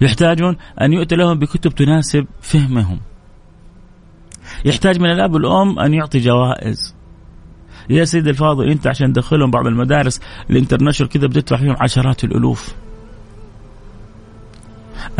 يحتاجون 0.00 0.56
أن 0.80 0.92
يؤتى 0.92 1.16
لهم 1.16 1.38
بكتب 1.38 1.74
تناسب 1.74 2.26
فهمهم. 2.40 3.00
يحتاج 4.64 5.00
من 5.00 5.10
الأب 5.10 5.34
والأم 5.34 5.78
أن 5.78 5.94
يعطي 5.94 6.18
جوائز 6.18 6.94
يا 7.90 8.04
سيدي 8.04 8.30
الفاضل 8.30 8.68
أنت 8.68 8.86
عشان 8.86 9.12
تدخلهم 9.12 9.50
بعض 9.50 9.66
المدارس 9.66 10.20
الانترناشونال 10.50 11.12
كذا 11.12 11.26
بتدفع 11.26 11.56
فيهم 11.56 11.76
عشرات 11.80 12.24
الألوف 12.24 12.74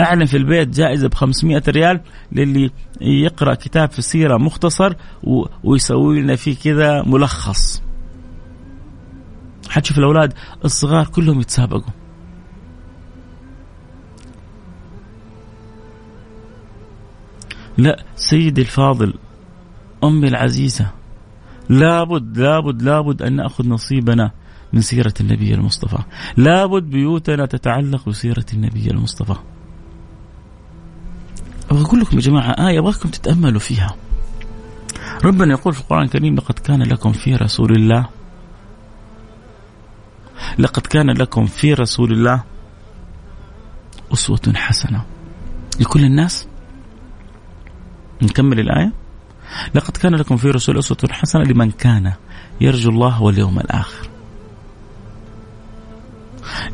أعلن 0.01 0.25
في 0.25 0.37
البيت 0.37 0.69
جائزة 0.69 1.09
ب 1.09 1.15
500 1.15 1.63
ريال 1.69 2.01
للي 2.33 2.71
يقرأ 3.01 3.55
كتاب 3.55 3.91
في 3.91 3.99
السيره 3.99 4.37
مختصر 4.37 4.95
ويسوي 5.65 6.21
لنا 6.21 6.37
فيه 6.37 6.57
كذا 6.57 7.03
ملخص. 7.03 7.83
حتشوف 9.69 9.99
الأولاد 9.99 10.33
الصغار 10.65 11.07
كلهم 11.07 11.41
يتسابقوا. 11.41 11.93
لا 17.79 18.05
سيدي 18.17 18.61
الفاضل 18.61 19.15
أمي 20.05 20.29
العزيزة 20.29 20.91
لابد 21.69 22.39
لابد 22.39 22.83
لابد 22.83 23.23
أن 23.23 23.37
نأخذ 23.37 23.69
نصيبنا 23.69 24.31
من 24.73 24.81
سيرة 24.81 25.15
النبي 25.21 25.55
المصطفى. 25.55 25.99
لابد 26.37 26.83
بيوتنا 26.83 27.47
تتعلق 27.47 28.09
بسيرة 28.09 28.47
النبي 28.55 28.91
المصطفى. 28.91 29.35
أبغى 31.75 31.87
أقول 31.87 32.01
لكم 32.01 32.17
يا 32.17 32.23
جماعة 32.23 32.69
آية 32.69 32.79
ابغاكم 32.79 33.09
تتأملوا 33.09 33.61
فيها. 33.61 33.95
ربنا 35.25 35.53
يقول 35.53 35.75
في 35.75 35.81
القرآن 35.81 36.03
الكريم 36.03 36.35
لقد 36.35 36.59
كان 36.59 36.83
لكم 36.83 37.13
في 37.13 37.37
رسول 37.37 37.73
الله 37.77 38.09
لقد 40.59 40.87
كان 40.87 41.11
لكم 41.11 41.47
في 41.47 41.75
رسول 41.75 42.13
الله 42.13 42.45
أسوة 44.13 44.53
حسنة. 44.55 45.05
لكل 45.81 46.05
الناس؟ 46.05 46.49
نكمل 48.23 48.61
الآية. 48.61 48.93
لقد 49.75 49.97
كان 49.97 50.15
لكم 50.15 50.37
في 50.37 50.51
رسول 50.51 50.79
أسوة 50.79 50.99
حسنة. 51.11 51.43
لمن 51.43 51.71
كان 51.71 52.13
يرجو 52.61 52.91
الله 52.91 53.23
واليوم 53.23 53.59
الآخر. 53.59 54.09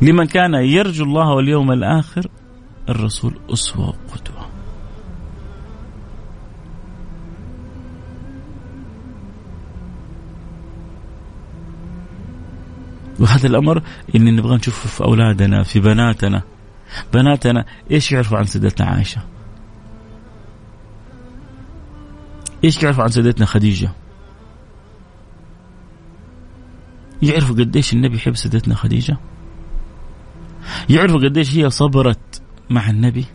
لمن 0.01 0.25
كان 0.25 0.53
يرجو 0.53 1.03
الله 1.03 1.33
واليوم 1.33 1.71
الآخر 1.71 2.27
الرسول 2.89 3.39
أسوة 3.53 3.87
وقدوة 3.87 4.30
وهذا 13.21 13.47
الأمر 13.47 13.81
اللي 14.15 14.31
نبغى 14.31 14.55
نشوفه 14.55 14.89
في 14.89 15.03
أولادنا 15.03 15.63
في 15.63 15.79
بناتنا 15.79 16.41
بناتنا 17.13 17.65
إيش 17.91 18.11
يعرفوا 18.11 18.37
عن 18.37 18.45
سيدتنا 18.45 18.87
عائشة 18.87 19.21
إيش 22.63 22.83
يعرفوا 22.83 23.03
عن 23.03 23.09
سيدتنا 23.09 23.45
خديجة؟ 23.45 23.91
يعرفوا 27.21 27.55
قديش 27.55 27.93
النبي 27.93 28.15
يحب 28.15 28.35
سيدتنا 28.35 28.75
خديجة؟ 28.75 29.17
يعرفوا 30.89 31.19
قديش 31.19 31.55
هي 31.55 31.69
صبرت 31.69 32.41
مع 32.69 32.89
النبي؟ 32.89 33.25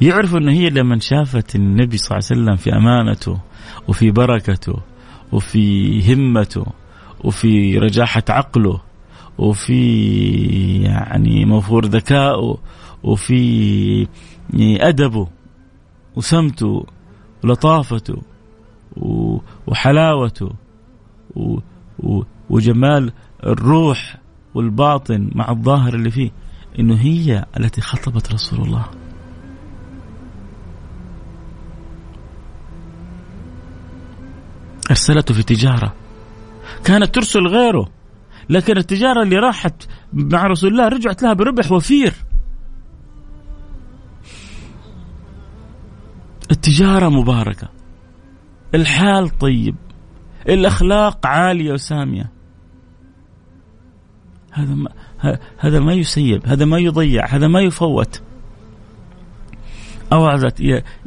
يعرفوا 0.00 0.38
إنه 0.38 0.52
هي 0.52 0.70
لما 0.70 0.98
شافت 0.98 1.56
النبي 1.56 1.96
صلى 1.96 2.18
الله 2.18 2.28
عليه 2.30 2.42
وسلم 2.42 2.56
في 2.56 2.76
أمانته 2.76 3.40
وفي 3.88 4.10
بركته 4.10 4.76
وفي 5.32 6.14
همته 6.14 6.66
وفي 7.24 7.78
رجاحة 7.78 8.22
عقله 8.28 8.80
وفي 9.38 10.82
يعني 10.82 11.44
موفور 11.44 11.86
ذكائه 11.86 12.58
وفي 13.02 14.06
أدبه 14.60 15.28
وسمته 16.16 16.86
ولطافته 17.44 18.22
وحلاوته 19.66 20.50
وجمال 22.50 23.12
الروح 23.46 24.16
والباطن 24.54 25.30
مع 25.34 25.50
الظاهر 25.50 25.94
اللي 25.94 26.10
فيه. 26.10 26.30
إنه 26.78 26.94
هي 26.94 27.44
التي 27.56 27.80
خطبت 27.80 28.32
رسول 28.32 28.60
الله. 28.60 28.84
أرسلته 34.90 35.34
في 35.34 35.42
تجارة. 35.42 35.94
كانت 36.84 37.14
ترسل 37.14 37.46
غيره. 37.46 37.88
لكن 38.48 38.76
التجارة 38.76 39.22
اللي 39.22 39.36
راحت 39.36 39.88
مع 40.12 40.46
رسول 40.46 40.70
الله 40.70 40.88
رجعت 40.88 41.22
لها 41.22 41.32
بربح 41.32 41.72
وفير. 41.72 42.14
التجارة 46.50 47.08
مباركة. 47.08 47.68
الحال 48.74 49.38
طيب. 49.38 49.74
الأخلاق 50.48 51.26
عالية 51.26 51.72
وسامية. 51.72 52.30
هذا 54.52 54.74
ما 54.74 54.90
هذا 55.58 55.80
ما 55.80 55.92
يسيب 55.92 56.46
هذا 56.46 56.64
ما 56.64 56.78
يضيع 56.78 57.26
هذا 57.26 57.48
ما 57.48 57.60
يفوت. 57.60 58.22
أوعزت 60.12 60.60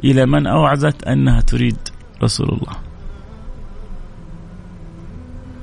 إلى 0.04 0.26
من 0.26 0.46
أوعزت 0.46 1.04
أنها 1.04 1.40
تريد 1.40 1.78
رسول 2.22 2.48
الله. 2.48 2.87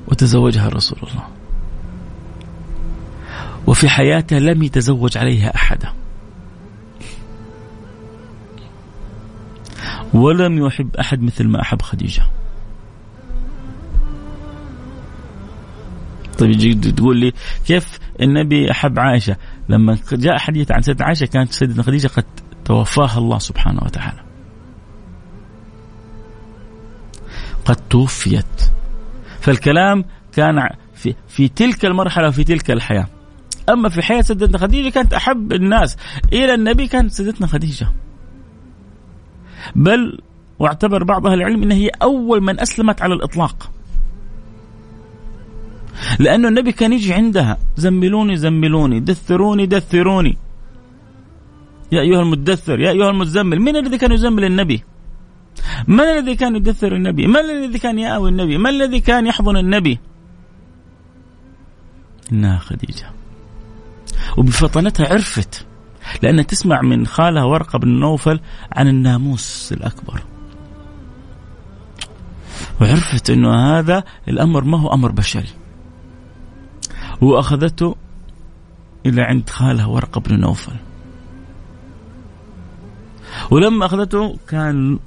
وتزوجها 0.08 0.70
رسول 0.70 1.00
الله. 1.00 1.28
وفي 3.68 3.90
حياتها 3.90 4.40
لم 4.40 4.64
يتزوج 4.64 5.18
عليها 5.18 5.56
أحدا. 5.56 5.94
ولم 10.14 10.66
يحب 10.66 10.96
أحد 10.96 11.22
مثل 11.22 11.48
ما 11.48 11.62
أحب 11.62 11.82
خديجة. 11.82 12.24
طيب 16.38 16.52
يجي 16.52 16.92
تقول 16.92 17.18
لي 17.18 17.34
كيف 17.66 18.00
النبي 18.22 18.72
أحب 18.72 19.00
عائشة؟ 19.00 19.36
لما 19.70 19.98
جاء 20.12 20.38
حديث 20.38 20.72
عن 20.72 20.82
سيدة 20.82 21.06
عائشة 21.06 21.26
كانت 21.26 21.52
سيدة 21.52 21.84
خديجة 21.84 22.08
قد 22.08 22.26
توفاها 22.66 23.18
الله 23.18 23.40
سبحانه 23.40 23.82
وتعالى. 23.84 24.20
قد 27.66 27.76
توفيت. 27.76 28.72
فالكلام 29.46 30.06
كان 30.34 30.70
في, 30.94 31.16
في 31.28 31.48
تلك 31.48 31.86
المرحلة 31.86 32.28
وفي 32.28 32.44
تلك 32.44 32.72
الحياة. 32.72 33.08
أما 33.70 33.90
في 33.90 34.02
حياة 34.02 34.22
سيدتنا 34.22 34.58
خديجة 34.58 34.90
كانت 34.90 35.14
أحب 35.14 35.54
الناس. 35.54 35.98
إلى 36.34 36.54
النبي 36.54 36.88
كانت 36.88 37.12
سيدتنا 37.12 37.48
خديجة. 37.48 37.88
بل 39.76 40.20
واعتبر 40.60 41.04
بعض 41.04 41.28
أهل 41.28 41.34
العلم 41.34 41.64
أنها 41.64 41.78
هي 41.78 41.90
أول 42.02 42.42
من 42.42 42.60
أسلمت 42.60 43.02
على 43.02 43.14
الإطلاق. 43.14 43.72
لأنه 46.20 46.48
النبي 46.48 46.72
كان 46.72 46.94
يجي 46.94 47.14
عندها 47.14 47.58
زملوني 47.78 48.38
زملوني 48.38 49.00
دثروني 49.00 49.66
دثروني. 49.66 50.38
يا 51.92 52.02
أيها 52.02 52.22
المدثر 52.22 52.80
يا 52.80 52.92
أيها 52.92 53.10
المزمل 53.10 53.60
من 53.60 53.76
الذي 53.76 53.98
كان 53.98 54.12
يزمل 54.12 54.44
النبي؟ 54.44 54.84
من 55.88 56.00
الذي 56.00 56.36
كان 56.36 56.56
يدثر 56.56 56.96
النبي؟ 56.96 57.28
من 57.28 57.38
الذي 57.38 57.80
كان 57.80 58.00
يأوي 58.00 58.30
النبي؟ 58.30 58.58
من 58.58 58.70
الذي 58.70 59.00
كان 59.00 59.28
يحضن 59.28 59.58
النبي؟ 59.58 60.00
إنها 62.32 62.58
خديجة. 62.58 63.12
وبفطنتها 64.38 65.14
عرفت 65.14 65.66
لأنها 66.24 66.44
تسمع 66.44 66.82
من 66.82 67.08
خالها 67.08 67.44
ورقة 67.44 67.80
بن 67.80 68.00
نوفل 68.00 68.40
عن 68.72 68.88
الناموس 68.88 69.74
الأكبر. 69.74 70.22
وعرفت 72.82 73.30
أنه 73.30 73.80
هذا 73.80 74.04
الأمر 74.28 74.64
ما 74.64 74.80
هو 74.80 74.94
أمر 74.94 75.12
بشري. 75.12 75.50
وأخذته 77.22 77.96
إلى 79.06 79.22
عند 79.22 79.50
خالها 79.50 79.86
ورقة 79.86 80.22
بن 80.22 80.40
نوفل. 80.40 80.76
ولما 83.52 83.86
أخذته 83.86 84.38
كان 84.48 85.00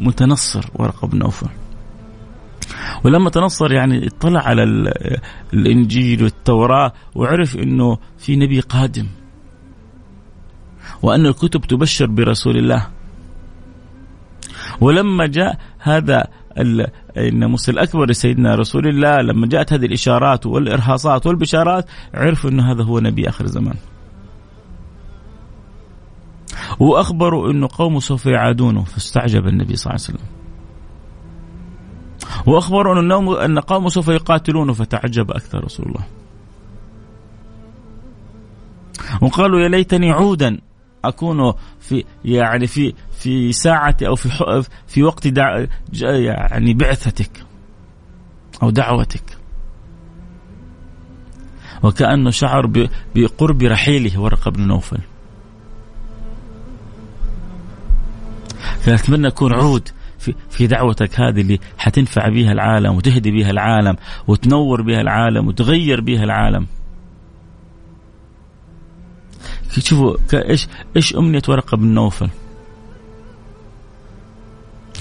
متنصر 0.00 0.64
ورقة 0.74 1.08
بن 1.08 1.18
نوفل 1.18 1.48
ولما 3.04 3.30
تنصر 3.30 3.72
يعني 3.72 4.06
اطلع 4.06 4.40
على 4.40 4.62
الإنجيل 5.54 6.22
والتوراة 6.22 6.92
وعرف 7.14 7.56
إنه 7.56 7.98
في 8.18 8.36
نبي 8.36 8.60
قادم. 8.60 9.06
وأن 11.02 11.26
الكتب 11.26 11.60
تبشر 11.60 12.06
برسول 12.06 12.56
الله. 12.56 12.86
ولما 14.80 15.26
جاء 15.26 15.58
هذا 15.78 16.26
الناموس 17.16 17.68
الأكبر 17.68 18.10
لسيدنا 18.10 18.54
رسول 18.54 18.88
الله 18.88 19.16
لما 19.16 19.46
جاءت 19.46 19.72
هذه 19.72 19.86
الإشارات 19.86 20.46
والإرهاصات 20.46 21.26
والبشارات 21.26 21.84
عرفوا 22.14 22.50
إنه 22.50 22.72
هذا 22.72 22.82
هو 22.82 22.98
نبي 22.98 23.28
آخر 23.28 23.44
الزمان. 23.44 23.76
وأخبروا 26.78 27.50
إنه 27.50 27.68
قومه 27.72 28.00
سوف 28.00 28.26
يعادونه 28.26 28.84
فاستعجب 28.84 29.46
النبي 29.46 29.76
صلى 29.76 29.90
الله 29.90 30.04
عليه 30.04 30.18
وسلم. 30.18 30.36
وأخبروا 32.46 33.00
ان 33.00 33.12
إن 33.50 33.58
قومه 33.58 33.88
سوف 33.88 34.08
يقاتلونه 34.08 34.72
فتعجب 34.72 35.30
أكثر 35.30 35.64
رسول 35.64 35.86
الله. 35.86 36.06
وقالوا 39.20 39.60
يا 39.60 39.68
ليتني 39.68 40.10
عودا 40.10 40.60
أكون 41.04 41.52
في 41.80 42.04
يعني 42.24 42.66
في 42.66 42.94
في 43.10 43.52
ساعة 43.52 43.96
أو 44.02 44.14
في 44.14 44.62
في 44.86 45.02
وقت 45.02 45.26
دع 45.26 45.66
يعني 46.02 46.74
بعثتك 46.74 47.44
أو 48.62 48.70
دعوتك. 48.70 49.38
وكأنه 51.82 52.30
شعر 52.30 52.88
بقرب 53.14 53.62
رحيله 53.62 54.20
ورقه 54.20 54.50
بن 54.50 54.66
نوفل. 54.66 55.00
كان 58.86 58.94
اتمنى 58.94 59.28
اكون 59.28 59.52
عود 59.52 59.88
في 60.18 60.34
في 60.50 60.66
دعوتك 60.66 61.20
هذه 61.20 61.40
اللي 61.40 61.60
حتنفع 61.78 62.28
بها 62.28 62.52
العالم 62.52 62.96
وتهدي 62.96 63.30
بها 63.30 63.50
العالم 63.50 63.96
وتنور 64.26 64.82
بها 64.82 65.00
العالم 65.00 65.48
وتغير 65.48 66.00
بها 66.00 66.24
العالم. 66.24 66.66
شوفوا 69.78 70.16
إيش 70.34 70.68
إيش 70.96 71.16
أمنية 71.16 71.42
ورقة 71.48 71.76
بن 71.76 71.86
نوفل؟ 71.86 72.30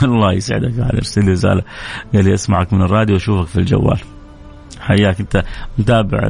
الله 0.04 0.34
يسعدك 0.34 0.80
قاعد 0.80 0.96
ارسل 0.96 1.26
لي 1.26 1.32
رسالة 1.32 1.64
قال 2.14 2.26
لي 2.26 2.34
أسمعك 2.34 2.74
من 2.74 2.82
الراديو 2.82 3.16
وأشوفك 3.16 3.48
في 3.48 3.60
الجوال. 3.60 4.00
حياك 4.80 5.20
أنت 5.20 5.44
متابع 5.78 6.30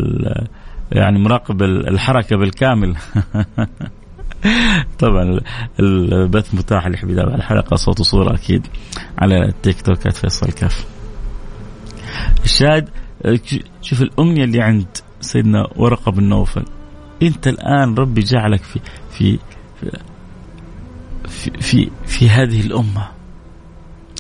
يعني 0.92 1.20
مراقب 1.20 1.64
الحركة 1.64 2.38
بالكامل 2.38 2.96
طبعا 5.00 5.40
البث 5.80 6.56
متاح 6.56 6.86
اللي 6.86 6.98
يحب 6.98 7.10
يتابع 7.10 7.36
الحلقة 7.36 7.76
صوت 7.76 8.00
وصورة 8.00 8.36
أكيد 8.36 8.68
على 9.18 9.46
التيك 9.46 9.82
توك 9.82 10.10
فيصل 10.10 10.52
كاف. 10.52 10.86
الشاهد 12.44 12.90
شوف 13.82 14.02
الأمنية 14.02 14.44
اللي 14.44 14.62
عند 14.62 14.88
سيدنا 15.22 15.68
ورقة 15.76 16.12
بن 16.12 16.24
نوفل. 16.24 16.66
أنت 17.22 17.48
الآن 17.48 17.96
ربي 17.96 18.22
جعلك 18.22 18.64
في 18.64 18.80
في 19.10 19.40
في 21.28 21.52
في, 21.60 21.92
في 22.06 22.30
هذه 22.30 22.62
الأمة. 22.62 23.08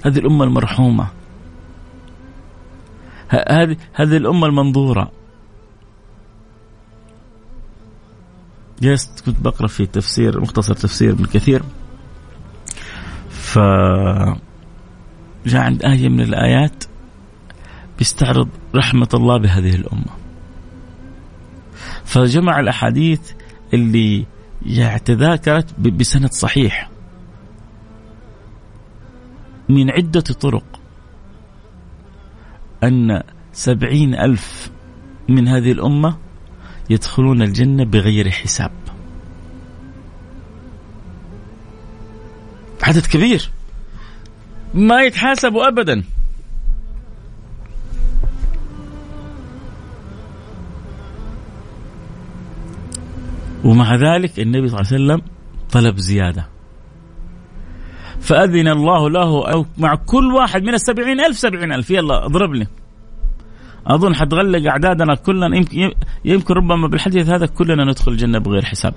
هذه 0.05 0.19
الأمة 0.19 0.43
المرحومة. 0.43 1.07
هذه 3.29 3.77
هذه 3.93 4.17
الأمة 4.17 4.47
المنظورة. 4.47 5.11
جلست 8.81 9.23
كنت 9.25 9.39
بقرأ 9.39 9.67
في 9.67 9.85
تفسير 9.85 10.41
مختصر 10.41 10.73
تفسير 10.73 11.11
ابن 11.11 11.25
كثير. 11.25 11.63
ف 13.29 13.59
جاء 15.45 15.61
عند 15.61 15.85
آية 15.85 16.09
من 16.09 16.21
الآيات 16.21 16.83
بيستعرض 17.97 18.49
رحمة 18.75 19.09
الله 19.13 19.37
بهذه 19.37 19.75
الأمة. 19.75 20.11
فجمع 22.05 22.59
الأحاديث 22.59 23.31
اللي 23.73 24.25
يعني 24.65 24.99
تذاكرت 24.99 25.79
بسند 25.79 26.31
صحيح. 26.31 26.89
من 29.69 29.91
عدة 29.91 30.21
طرق. 30.21 30.79
أن 32.83 33.21
سبعين 33.53 34.15
ألف 34.15 34.71
من 35.29 35.47
هذه 35.47 35.71
الأمة 35.71 36.17
يدخلون 36.89 37.41
الجنة 37.41 37.83
بغير 37.85 38.31
حساب. 38.31 38.71
عدد 42.83 43.05
كبير. 43.05 43.49
ما 44.73 45.01
يتحاسبوا 45.01 45.67
أبدا. 45.67 46.03
ومع 53.63 53.95
ذلك 53.95 54.39
النبي 54.39 54.67
صلى 54.69 54.79
الله 54.79 54.91
عليه 54.91 55.03
وسلم 55.03 55.21
طلب 55.71 55.97
زيادة. 55.97 56.47
فأذن 58.21 58.67
الله 58.67 59.09
له 59.09 59.51
أو 59.51 59.65
مع 59.77 59.95
كل 59.95 60.33
واحد 60.33 60.63
من 60.63 60.73
السبعين 60.73 61.19
ألف 61.19 61.39
سبعين 61.39 61.73
ألف. 61.73 61.91
يلا 61.91 62.25
اضرب 62.25 62.53
لي. 62.53 62.67
أظن 63.87 64.15
حتغلق 64.15 64.69
أعدادنا 64.69 65.15
كلنا 65.15 65.57
يمكن 65.57 65.91
يمكن 66.25 66.53
ربما 66.53 66.87
بالحديث 66.87 67.29
هذا 67.29 67.45
كلنا 67.45 67.85
ندخل 67.85 68.11
الجنة 68.11 68.39
بغير 68.39 68.65
حساب. 68.65 68.93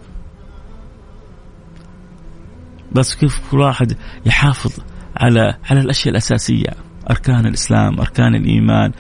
بس 2.93 3.15
كيف 3.15 3.51
كل 3.51 3.61
واحد 3.61 3.97
يحافظ 4.27 4.73
على 5.17 5.55
على 5.71 5.81
الأشياء 5.81 6.11
الأساسية 6.11 6.71
أركان 7.11 7.47
الإسلام، 7.47 8.01
أركان 8.01 8.35
الإيمان، 8.35 8.93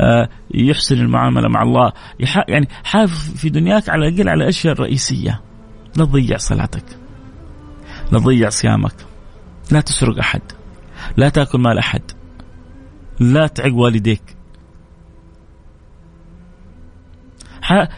آه 0.00 0.28
يحسن 0.54 0.94
المعاملة 0.94 1.48
مع 1.48 1.62
الله، 1.62 1.92
يعني 2.48 2.68
حافظ 2.84 3.34
في 3.34 3.48
دنياك 3.48 3.88
على 3.88 4.08
الأقل 4.08 4.28
على 4.28 4.44
الاشياء 4.44 4.72
الرئيسيه. 4.74 5.40
لا 5.96 6.04
تضيع 6.04 6.36
صلاتك. 6.36 6.84
لا 8.12 8.18
تضيع 8.18 8.48
صيامك. 8.48 8.94
لا 9.72 9.80
تسرق 9.80 10.18
أحد. 10.18 10.42
لا 11.16 11.28
تأكل 11.28 11.58
مال 11.58 11.78
أحد. 11.78 12.02
لا 13.20 13.46
تعق 13.46 13.74
والديك. 13.74 14.35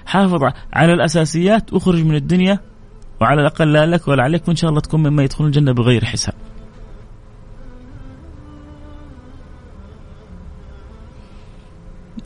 حافظ 0.07 0.53
على 0.73 0.93
الأساسيات 0.93 1.73
واخرج 1.73 2.05
من 2.05 2.15
الدنيا 2.15 2.59
وعلى 3.21 3.41
الأقل 3.41 3.73
لا 3.73 3.87
لك 3.87 4.09
ولا 4.09 4.23
عليك 4.23 4.49
وإن 4.49 4.57
شاء 4.57 4.71
الله 4.71 4.81
تكون 4.81 5.03
مما 5.03 5.23
يدخلون 5.23 5.49
الجنة 5.49 5.73
بغير 5.73 6.05
حساب. 6.05 6.35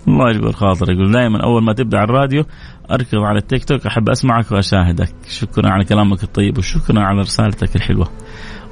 الله 0.09 0.31
يجبر 0.31 0.53
خاطر 0.53 0.91
يقول 0.93 1.13
دائما 1.13 1.43
أول 1.43 1.63
ما 1.63 1.73
تبدأ 1.73 1.99
على 1.99 2.05
الراديو 2.05 2.45
أركض 2.91 3.19
على 3.19 3.39
التيك 3.39 3.65
توك 3.65 3.87
أحب 3.87 4.09
أسمعك 4.09 4.53
وأشاهدك. 4.53 5.15
شكرا 5.29 5.71
على 5.71 5.85
كلامك 5.85 6.23
الطيب 6.23 6.59
وشكرا 6.59 7.01
على 7.01 7.21
رسالتك 7.21 7.77
الحلوة 7.77 8.09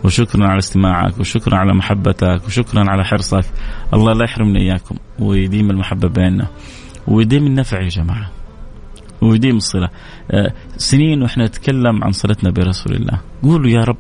وشكرا 0.05 0.47
على 0.47 0.59
استماعك 0.59 1.19
وشكرا 1.19 1.57
على 1.57 1.75
محبتك 1.75 2.43
وشكرا 2.47 2.91
على 2.91 3.05
حرصك. 3.05 3.45
الله 3.95 4.13
لا 4.13 4.25
يحرمنا 4.25 4.61
إياكم 4.61 4.97
ويديم 5.19 5.71
المحبة 5.71 6.09
بيننا 6.09 6.47
ويديم 7.09 7.47
النفع 7.47 7.81
يا 7.81 7.89
جماعة. 7.89 8.31
ويديم 9.23 9.57
الصلة 9.57 9.89
آه، 10.31 10.53
سنين 10.77 11.23
وإحنا 11.23 11.45
نتكلم 11.45 12.05
عن 12.05 12.13
صلتنا 12.13 12.51
برسول 12.51 12.95
الله. 12.95 13.21
قولوا 13.43 13.71
يا 13.71 13.81
رب 13.81 13.97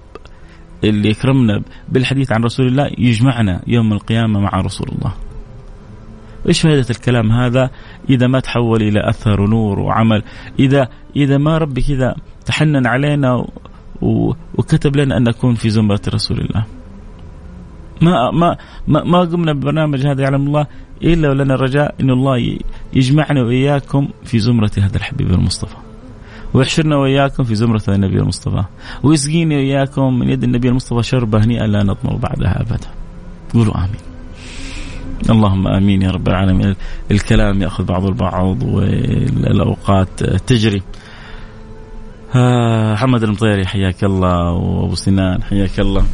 اللي 0.84 1.08
يكرمنا 1.08 1.62
بالحديث 1.88 2.32
عن 2.32 2.44
رسول 2.44 2.66
الله 2.66 2.90
يجمعنا 2.98 3.62
يوم 3.66 3.92
القيامة 3.92 4.40
مع 4.40 4.60
رسول 4.60 4.88
الله. 4.88 5.14
إيش 6.48 6.60
فائدة 6.60 6.86
الكلام 6.90 7.32
هذا؟ 7.32 7.70
إذا 8.10 8.26
ما 8.26 8.40
تحول 8.40 8.82
إلى 8.82 9.08
أثر 9.08 9.40
ونور 9.40 9.78
وعمل 9.78 10.22
إذا 10.58 10.88
إذا 11.16 11.38
ما 11.38 11.58
ربي 11.58 11.82
كذا 11.82 12.14
تحنن 12.46 12.86
علينا 12.86 13.46
وكتب 14.58 14.96
لنا 14.96 15.16
أن 15.16 15.22
نكون 15.22 15.54
في 15.54 15.70
زمرة 15.70 16.00
رسول 16.08 16.38
الله. 16.38 16.64
ما 18.00 18.30
ما 18.30 18.56
ما, 18.88 19.04
ما 19.04 19.18
قمنا 19.20 19.52
ببرنامج 19.52 20.06
هذا 20.06 20.22
يعلم 20.22 20.46
الله 20.46 20.66
إلا 21.02 21.28
ولنا 21.28 21.54
الرجاء 21.54 21.94
إن 22.00 22.10
الله 22.10 22.58
يجمعنا 22.92 23.42
وإياكم 23.42 24.08
في 24.24 24.38
زمرة 24.38 24.70
هذا 24.78 24.96
الحبيب 24.96 25.30
المصطفى. 25.30 25.76
ويحشرنا 26.54 26.96
وإياكم 26.96 27.44
في 27.44 27.54
زمرة 27.54 27.82
النبي 27.88 28.18
المصطفى. 28.18 28.64
ويسقيني 29.02 29.56
وإياكم 29.56 30.18
من 30.18 30.30
يد 30.30 30.44
النبي 30.44 30.68
المصطفى 30.68 31.02
شربة 31.02 31.44
هنيئا 31.44 31.66
لا 31.66 31.82
نطمع 31.82 32.16
بعدها 32.16 32.60
ابدا. 32.60 32.88
قولوا 33.54 33.76
آمين. 33.78 34.00
اللهم 35.30 35.66
آمين 35.66 36.02
يا 36.02 36.10
رب 36.10 36.28
العالمين. 36.28 36.74
الكلام 37.10 37.62
يأخذ 37.62 37.84
بعض 37.84 38.06
البعض 38.06 38.62
والأوقات 38.62 40.24
تجري. 40.24 40.82
آه 42.34 43.04
المطيري 43.04 43.66
حياك 43.66 44.04
الله. 44.04 44.52
وأبو 44.52 44.94
سنان 44.94 45.42
حياك 45.42 45.80
الله. 45.80 46.06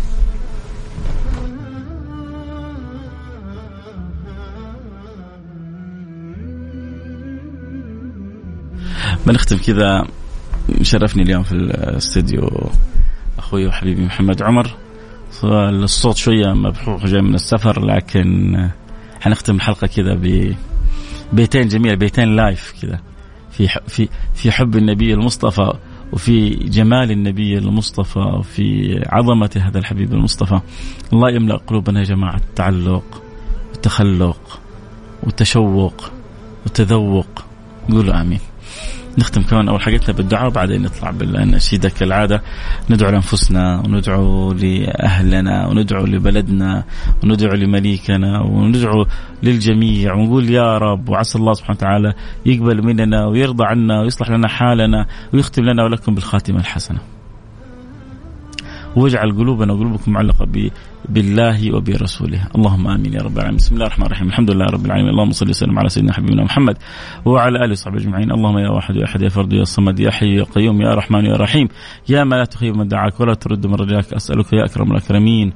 بنختم 9.26 9.56
كذا. 9.56 10.06
شرفني 10.82 11.22
اليوم 11.22 11.42
في 11.42 11.52
الاستديو 11.52 12.70
أخوي 13.38 13.66
وحبيبي 13.66 14.04
محمد 14.04 14.42
عمر. 14.42 14.70
الصوت 15.44 16.16
شوية 16.16 16.52
مبحوح 16.52 17.06
جاي 17.06 17.22
من 17.22 17.34
السفر 17.34 17.86
لكن 17.86 18.70
حنختم 19.20 19.54
الحلقة 19.54 19.86
كذا 19.86 20.14
ببيتين 21.32 21.68
جميله 21.68 21.94
بيتين 21.94 22.36
لايف 22.36 22.74
كذا. 22.82 23.00
في 23.50 23.68
في 23.86 24.08
في 24.34 24.52
حب 24.52 24.76
النبي 24.76 25.14
المصطفى 25.14 25.72
وفي 26.12 26.50
جمال 26.50 27.10
النبي 27.10 27.58
المصطفى 27.58 28.18
وفي 28.18 28.98
عظمة 29.06 29.50
هذا 29.56 29.78
الحبيب 29.78 30.12
المصطفى. 30.12 30.60
الله 31.12 31.30
يملأ 31.30 31.56
قلوبنا 31.56 32.00
يا 32.00 32.04
جماعة. 32.04 32.40
تعلق 32.56 33.22
وتخلق 33.72 34.60
وتشوق 35.22 36.10
وتذوق 36.66 37.44
قولوا 37.90 38.20
آمين. 38.20 38.40
نختم 39.18 39.42
كمان 39.42 39.68
أول 39.68 39.82
حلقتنا 39.82 40.16
بالدعاء 40.16 40.46
وبعدين 40.46 40.82
نطلع 40.82 41.10
بالنشيدة 41.10 41.88
كالعادة 41.88 42.42
ندعو 42.90 43.10
لأنفسنا 43.10 43.82
وندعو 43.86 44.52
لأهلنا 44.52 45.66
وندعو 45.66 46.04
لبلدنا 46.04 46.84
وندعو 47.24 47.54
لمليكنا 47.54 48.40
وندعو 48.40 49.06
للجميع 49.42 50.14
ونقول 50.14 50.50
يا 50.50 50.78
رب 50.78 51.08
وعسى 51.08 51.38
الله 51.38 51.52
سبحانه 51.52 51.76
وتعالى 51.76 52.14
يقبل 52.46 52.82
مننا 52.82 53.26
ويرضى 53.26 53.64
عنا 53.64 54.00
ويصلح 54.00 54.30
لنا 54.30 54.48
حالنا 54.48 55.06
ويختم 55.32 55.62
لنا 55.62 55.84
ولكم 55.84 56.14
بالخاتمة 56.14 56.60
الحسنة. 56.60 57.15
واجعل 58.96 59.32
قلوبنا 59.32 59.72
وقلوبكم 59.72 60.12
معلقة 60.12 60.46
بالله 61.08 61.74
وبرسوله. 61.76 62.48
اللهم 62.56 62.88
آمين 62.88 63.12
يا 63.12 63.22
رب 63.22 63.36
العالمين. 63.36 63.56
بسم 63.56 63.74
الله 63.74 63.86
الرحمن 63.86 64.06
الرحيم. 64.06 64.28
الحمد 64.28 64.50
لله 64.50 64.64
رب 64.64 64.86
العالمين. 64.86 65.10
اللهم 65.10 65.30
صل 65.30 65.48
وسلم 65.48 65.78
على 65.78 65.88
سيدنا 65.88 66.12
حبيبنا 66.12 66.44
محمد 66.44 66.76
وعلى 67.24 67.64
آله 67.64 67.70
وصحبه 67.70 67.96
أجمعين. 67.96 68.32
اللهم 68.32 68.58
يا 68.58 68.70
واحد 68.70 68.96
يا 68.96 69.04
أحد 69.04 69.22
يا 69.22 69.28
فرد 69.28 69.52
يا 69.52 69.64
صمد 69.64 70.00
يا 70.00 70.10
حي 70.10 70.34
يا 70.34 70.44
قيوم 70.44 70.80
يا 70.80 70.94
رحمن 70.94 71.24
يا 71.24 71.36
رحيم. 71.36 71.68
يا 72.08 72.24
ما 72.24 72.36
لا 72.36 72.44
تخيب 72.44 72.76
من 72.76 72.88
دعاك 72.88 73.20
ولا 73.20 73.34
ترد 73.34 73.66
من 73.66 73.74
رجاك. 73.74 74.12
أسألك 74.12 74.52
يا 74.52 74.64
أكرم 74.64 74.92
الأكرمين. 74.92 75.52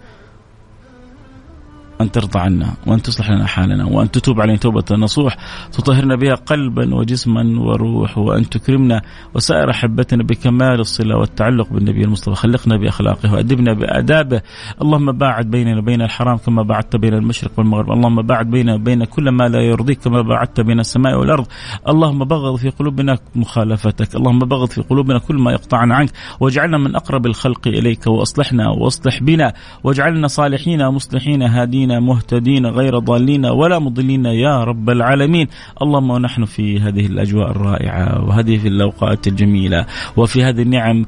أن 2.00 2.10
ترضى 2.10 2.38
عنا 2.38 2.74
وأن 2.86 3.02
تصلح 3.02 3.30
لنا 3.30 3.46
حالنا 3.46 3.84
وأن 3.84 4.10
تتوب 4.10 4.40
علينا 4.40 4.58
توبة. 4.58 4.84
نصوح 4.92 5.36
تطهرنا 5.72 6.16
بها 6.16 6.34
قلبا 6.34 6.94
وجسما 6.94 7.60
وروح 7.60 8.18
وأن 8.18 8.48
تكرمنا 8.48 9.02
وسائر 9.34 9.70
أحبتنا 9.70 10.22
بكمال 10.22 10.80
الصلة 10.80 11.16
والتعلق 11.16 11.72
بالنبي 11.72 12.04
المصطفى. 12.04 12.34
خلقنا 12.34 12.76
بأخلاقه 12.76 13.32
وأدبنا 13.32 13.72
بآدابه. 13.74 14.42
اللهم 14.82 15.12
باعد 15.12 15.50
بيننا 15.50 15.78
وبين 15.78 16.02
الحرام 16.02 16.36
كما 16.36 16.62
باعدت 16.62 16.96
بين 16.96 17.14
المشرق 17.14 17.50
والمغرب. 17.58 17.92
اللهم 17.92 18.22
باعد 18.22 18.50
بيننا 18.50 18.74
وبين 18.74 19.04
كل 19.04 19.28
ما 19.28 19.48
لا 19.48 19.60
يرضيك 19.60 19.98
كما 19.98 20.22
باعدت 20.22 20.60
بين 20.60 20.80
السماء 20.80 21.18
والأرض. 21.18 21.46
اللهم 21.88 22.24
بغض 22.24 22.56
في 22.56 22.70
قلوبنا 22.70 23.18
مخالفتك. 23.34 24.16
اللهم 24.16 24.38
بغض 24.38 24.68
في 24.68 24.82
قلوبنا 24.82 25.18
كل 25.18 25.34
ما 25.34 25.52
يقطعنا 25.52 25.94
عنك. 25.94 26.10
واجعلنا 26.40 26.78
من 26.78 26.96
أقرب 26.96 27.26
الخلق 27.26 27.68
إليك 27.68 28.06
وأصلحنا 28.06 28.68
وأصلح 28.68 29.22
بنا. 29.22 29.52
واجعلنا 29.84 30.26
صالحين 30.26 30.88
مصلحين 30.88 31.42
هادين 31.42 31.89
مهتدين 31.98 32.66
غير 32.66 32.98
ضالين 32.98 33.46
ولا 33.46 33.78
مضلين 33.78 34.24
يا 34.24 34.64
رب 34.64 34.90
العالمين. 34.90 35.46
اللهم 35.82 36.10
ونحن 36.10 36.44
في 36.44 36.80
هذه 36.80 37.06
الأجواء 37.06 37.50
الرائعة 37.50 38.24
وهذه 38.24 38.58
في 38.58 38.68
الأوقات 38.68 39.26
الجميلة 39.26 39.86
وفي 40.16 40.44
هذه 40.44 40.62
النعم 40.62 41.06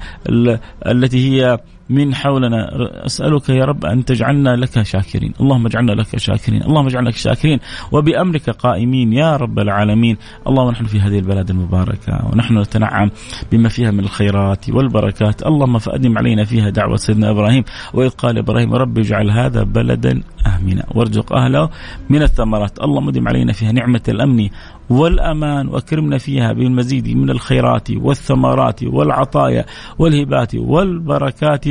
التي 0.86 1.18
هي 1.30 1.58
من 1.92 2.14
حولنا. 2.14 2.70
أسألك 3.07 3.48
يا 3.48 3.64
رب 3.64 3.85
أن 3.85 4.05
تجعلنا 4.05 4.57
لك 4.57 4.83
شاكرين. 4.83 5.33
اللهم 5.40 5.66
اجعلنا 5.66 5.92
لك 5.92 6.18
شاكرين. 6.18 6.62
اللهم 6.62 6.87
اجعلنا 6.87 7.09
لك 7.09 7.16
شاكرين. 7.16 7.59
وبأمرك 7.92 8.50
قائمين 8.50 9.12
يا 9.12 9.37
رب 9.37 9.59
العالمين. 9.59 10.16
اللهم 10.48 10.70
نحن 10.70 10.85
في 10.85 11.00
هذه 11.00 11.18
البلد 11.18 11.50
المباركة 11.50 12.31
ونحن 12.33 12.59
نتنعم 12.59 13.11
بما 13.52 13.68
فيها 13.68 13.90
من 13.90 14.00
الخيرات 14.00 14.70
والبركات. 14.70 15.46
اللهم 15.46 15.78
فأدم 15.78 16.18
علينا 16.18 16.44
فيها 16.44 16.70
دعوة 16.70 16.96
سيدنا 16.96 17.31
إبراهيم. 17.31 17.64
وإذ 17.94 18.09
قال 18.09 18.38
إبراهيم 18.38 18.74
رب 18.74 18.98
اجعل 18.98 19.31
هذا 19.31 19.62
بلدا 19.62 20.22
آمنا 20.46 20.85
وارزق 20.94 21.33
أهله 21.33 21.70
من 22.11 22.22
الثمرات. 22.22 22.78
اللهم 22.81 23.09
آدم 23.09 23.28
علينا 23.28 23.52
فيها 23.52 23.72
نعمة 23.72 24.02
الأمن 24.09 24.48
والأمان 24.90 25.68
وأكرمنا 25.68 26.18
فيها 26.18 26.52
بالمزيد 26.52 27.08
من 27.08 27.30
الخيرات 27.30 27.90
والثمرات 27.90 28.84
والعطايا 28.84 29.64
والهبات 29.98 30.54
والبركات. 30.54 31.64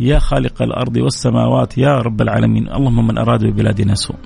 يا 0.00 0.18
خالق 0.18 0.62
الأرض 0.62 0.96
والسماوات 0.96 1.78
يا 1.78 1.98
رب 1.98 2.20
العالمين. 2.20 2.68
اللهم 2.68 3.06
من 3.06 3.18
أراد 3.18 3.44
ببلادنا 3.44 3.94
سوء 3.94 4.16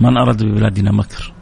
من 0.00 0.16
أراد 0.16 0.44
ببلادنا 0.44 0.92
مكر 0.92 1.32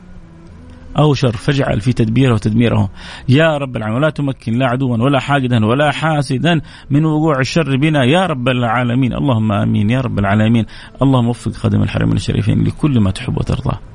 أو 0.99 1.15
شر 1.15 1.33
فاجعل 1.33 1.81
في 1.81 1.93
تدبيره 1.93 2.35
وتدميره. 2.35 2.91
يا 3.29 3.59
رب 3.59 3.77
العالمين 3.77 4.03
ولا 4.03 4.11
تمكن 4.11 4.53
لا 4.53 4.67
عدوا 4.67 4.97
ولا 4.97 5.21
حاقدا 5.21 5.67
ولا 5.67 5.91
حاسدا 5.91 6.61
من 6.91 7.05
وقوع 7.05 7.41
الشر 7.41 7.77
بنا 7.77 8.05
يا 8.05 8.27
رب 8.27 8.49
العالمين. 8.49 9.13
اللهم 9.13 9.53
آمين 9.53 9.91
يا 9.91 10.01
رب 10.01 10.19
العالمين. 10.19 10.67
اللهم 11.03 11.29
وفق 11.29 11.53
خادم 11.53 11.83
الحرمين 11.83 12.17
الشريفين 12.17 12.65
لكل 12.65 13.01
ما 13.01 13.11
تحب 13.11 13.39
وترضى. 13.39 13.92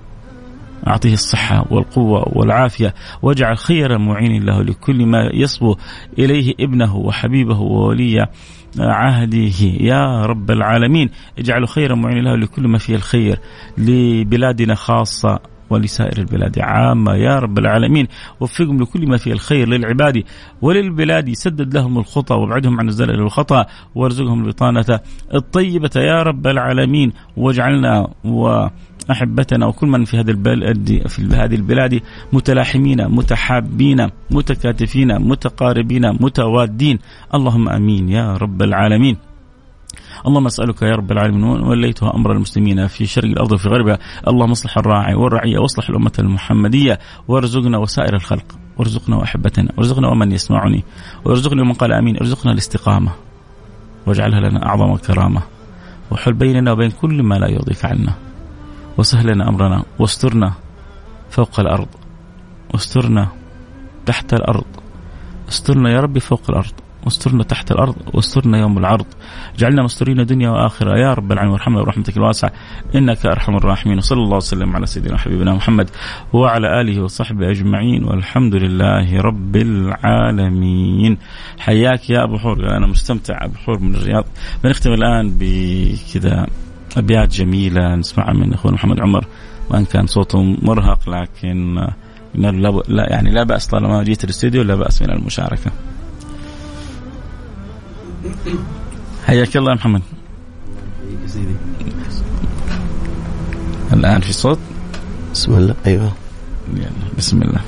أعطيه 0.87 1.13
الصحة 1.13 1.65
والقوة 1.71 2.37
والعافية 2.37 2.93
واجعل 3.21 3.57
خير 3.57 3.97
معين 3.97 4.43
له 4.43 4.61
لكل 4.63 5.05
ما 5.05 5.29
يصبو 5.33 5.75
إليه 6.19 6.53
ابنه 6.59 6.95
وحبيبه 6.95 7.59
وولي 7.59 8.27
عهده. 8.79 9.65
يا 9.79 10.25
رب 10.25 10.51
العالمين 10.51 11.09
اجعله 11.39 11.65
خير 11.65 11.95
معين 11.95 12.23
له 12.23 12.35
لكل 12.35 12.67
ما 12.67 12.77
فيه 12.77 12.95
الخير 12.95 13.39
لبلادنا 13.77 14.75
خاصة. 14.75 15.39
ولسائر 15.69 16.17
البلاد. 16.17 16.59
عامة 16.59 17.15
يا 17.15 17.39
رب 17.39 17.59
العالمين 17.59 18.07
وفقهم 18.39 18.81
لكل 18.81 19.07
ما 19.07 19.17
فيه 19.17 19.31
الخير 19.33 19.67
للعباد 19.69 20.23
وللبلاد 20.61 21.33
سدد 21.33 21.73
لهم 21.73 21.97
الخطى 21.97 22.35
وابعدهم 22.35 22.79
عن 22.79 22.87
الزلل 22.87 23.21
والخطأ 23.21 23.65
وارزقهم 23.95 24.45
البطانة 24.45 24.99
الطيبة 25.33 25.89
يا 25.95 26.23
رب 26.23 26.47
العالمين. 26.47 27.13
واجعلنا 27.37 28.07
و 28.25 28.67
احبتنا 29.11 29.65
وكل 29.65 29.87
من 29.87 30.05
في 30.05 30.17
هذه 30.17 30.29
البلد 30.29 31.07
في 31.07 31.21
هذه 31.21 31.55
البلاد 31.55 32.01
متلاحمين 32.33 33.07
متحابين 33.07 34.07
متكاتفين 34.31 35.19
متقاربين 35.19 36.11
متوادين. 36.11 36.99
اللهم 37.33 37.69
آمين 37.69 38.09
يا 38.09 38.37
رب 38.37 38.61
العالمين. 38.61 39.17
اللهم 40.27 40.45
أسألك 40.45 40.81
يا 40.81 40.95
رب 40.95 41.11
العالمين 41.11 41.43
وليتها 41.43 42.15
أمر 42.15 42.31
المسلمين 42.31 42.87
في 42.87 43.05
شرق 43.05 43.25
الأرض 43.25 43.51
وفي 43.51 43.69
غربها. 43.69 43.99
اللهم 44.27 44.51
اصلح 44.51 44.77
الراعي 44.77 45.15
والرعية 45.15 45.59
واصلح 45.59 45.89
الأمة 45.89 46.11
المحمدية 46.19 46.99
وارزقنا 47.27 47.77
وسائر 47.77 48.15
الخلق. 48.15 48.45
وارزقنا 48.77 49.15
واحبتنا 49.15 49.71
وارزقنا 49.77 50.07
ومن 50.07 50.31
يسمعني 50.31 50.83
وارزقنا 51.25 51.61
ومن 51.61 51.73
قال 51.73 51.93
آمين 51.93 52.17
ارزقنا 52.17 52.51
الاستقامة. 52.51 53.11
واجعلها 54.05 54.39
لنا 54.39 54.65
أعظم 54.65 54.95
كرامة. 54.95 55.41
وحل 56.11 56.33
بيننا 56.33 56.71
وبين 56.71 56.91
كل 56.91 57.23
ما 57.23 57.35
لا 57.35 57.47
يرضيك 57.47 57.85
عنا. 57.85 58.13
وسهل 58.97 59.27
لنا 59.27 59.49
أمرنا 59.49 59.83
واسترنا 59.99 60.53
فوق 61.29 61.59
الأرض. 61.59 61.87
واسترنا 62.73 63.27
تحت 64.05 64.33
الأرض. 64.33 64.65
استرنا 65.49 65.89
يا 65.91 65.99
ربي 65.99 66.19
فوق 66.19 66.41
الأرض. 66.49 66.73
واسترنا 67.07 67.43
تحت 67.43 67.71
الأرض 67.71 67.95
واسترنا 68.13 68.57
يوم 68.57 68.77
العرض. 68.77 69.05
جعلنا 69.57 69.83
مستورين 69.83 70.25
دنيا 70.25 70.49
واخره 70.49 70.99
يا 70.99 71.13
رب 71.13 71.31
العالمين 71.31 71.53
وارحمنا 71.53 71.81
برحمتك 71.81 72.17
الواسعة. 72.17 72.51
إنك 72.95 73.25
أرحم 73.25 73.55
الراحمين. 73.55 73.97
وصلى 73.97 74.23
الله 74.23 74.37
وسلم 74.37 74.75
على 74.75 74.85
سيدنا 74.85 75.17
حبيبنا 75.17 75.53
محمد 75.53 75.89
وعلى 76.33 76.81
آله 76.81 77.01
وصحبه 77.01 77.51
أجمعين. 77.51 78.03
والحمد 78.03 78.55
لله 78.55 79.21
رب 79.21 79.55
العالمين. 79.55 81.17
حياك 81.59 82.09
يا 82.09 82.23
أبو 82.23 82.37
حور. 82.37 82.77
أنا 82.77 82.87
مستمتع 82.87 83.45
أبو 83.45 83.55
حور 83.55 83.79
من 83.79 83.95
الرياض. 83.95 84.25
بنختم 84.63 84.93
الآن 84.93 85.37
بكذا 85.39 86.47
أبيات 86.97 87.35
جميلة 87.35 87.95
نسمعها 87.95 88.33
من 88.33 88.53
أخونا 88.53 88.75
محمد 88.75 88.99
عمر. 88.99 89.25
وإن 89.69 89.85
كان 89.85 90.05
صوته 90.05 90.43
مرهق 90.61 91.09
لكن 91.09 91.87
لا 92.35 93.07
يعني 93.09 93.31
لا 93.31 93.43
بأس 93.43 93.67
طالما 93.67 94.03
جيت 94.03 94.23
الاستوديو 94.23 94.63
لا 94.63 94.75
بأس 94.75 95.01
من 95.01 95.09
المشاركة. 95.09 95.71
حياك 99.25 99.57
الله 99.57 99.71
يا 99.71 99.75
محمد. 99.75 100.01
الآن 103.93 104.21
في 104.21 104.33
صوت؟ 104.33 104.59
بسم 105.33 105.55
الله 105.55 105.75
أيوه. 105.85 106.11
يلا 106.73 106.89
بسم 107.17 107.41
الله. 107.41 107.61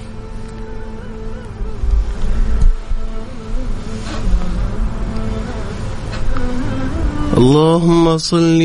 اللهم 7.38 8.18
صل 8.18 8.60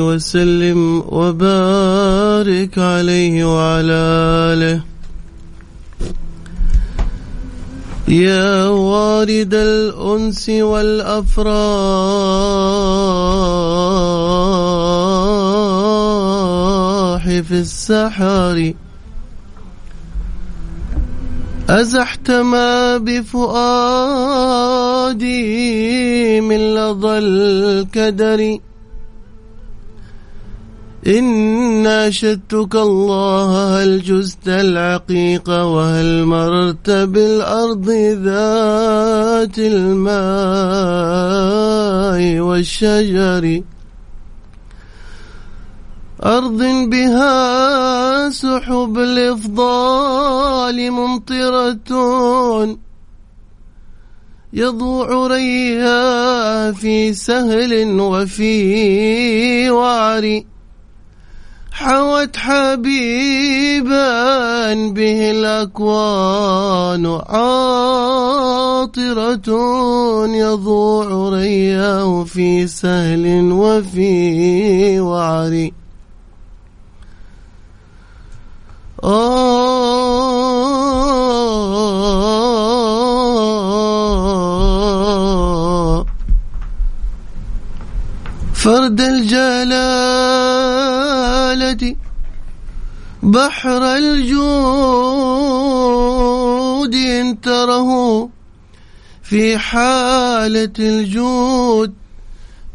وسلم 0.00 1.02
وبارك 1.06 2.78
عليه 2.78 3.44
وعلى 3.44 4.00
آله. 4.52 4.91
يا 8.12 8.68
وارد 8.68 9.54
الأنس 9.54 10.48
والأفراح 10.48 11.52
في 17.24 17.52
السحر. 17.52 18.74
أزحت 21.70 22.30
ما 22.30 22.96
بفؤادي 22.98 23.60
من 26.40 26.74
لظى 26.74 27.18
الكدر. 27.18 28.58
إن 31.06 31.24
ناشدتك 31.82 32.74
الله 32.74 33.82
هل 33.82 34.02
جزت 34.02 34.48
العقيق 34.48 35.48
وهل 35.48 36.24
مررت 36.24 36.90
بالأرض 36.90 37.90
ذات 38.22 39.58
الماء 39.58 40.62
والشجر 42.40 43.62
أرض 46.24 46.62
بها 46.90 48.30
سحب 48.30 48.98
الإفضال 48.98 50.90
ممطرة 50.90 51.92
يضوع 54.52 55.26
ريها 55.26 56.72
في 56.72 57.12
سهل 57.12 58.00
وفي 58.00 59.70
وعر 59.70 60.42
حوت 61.82 62.36
حبيبا 62.36 63.94
به 64.94 65.30
الأكوان 65.30 67.06
عاطرة 67.26 68.98
يضوع 70.26 71.28
رياه 71.28 72.24
في 72.24 72.66
سهل 72.66 73.52
وفي 73.52 75.00
وعر. 75.00 75.70
فرد 88.62 89.00
الجلالة 89.00 89.42
بحر 93.22 93.82
الجود 93.96 95.34
إن 96.94 97.40
تره 97.40 98.28
في 99.22 99.58
حالة 99.58 100.72
الجود 100.78 101.92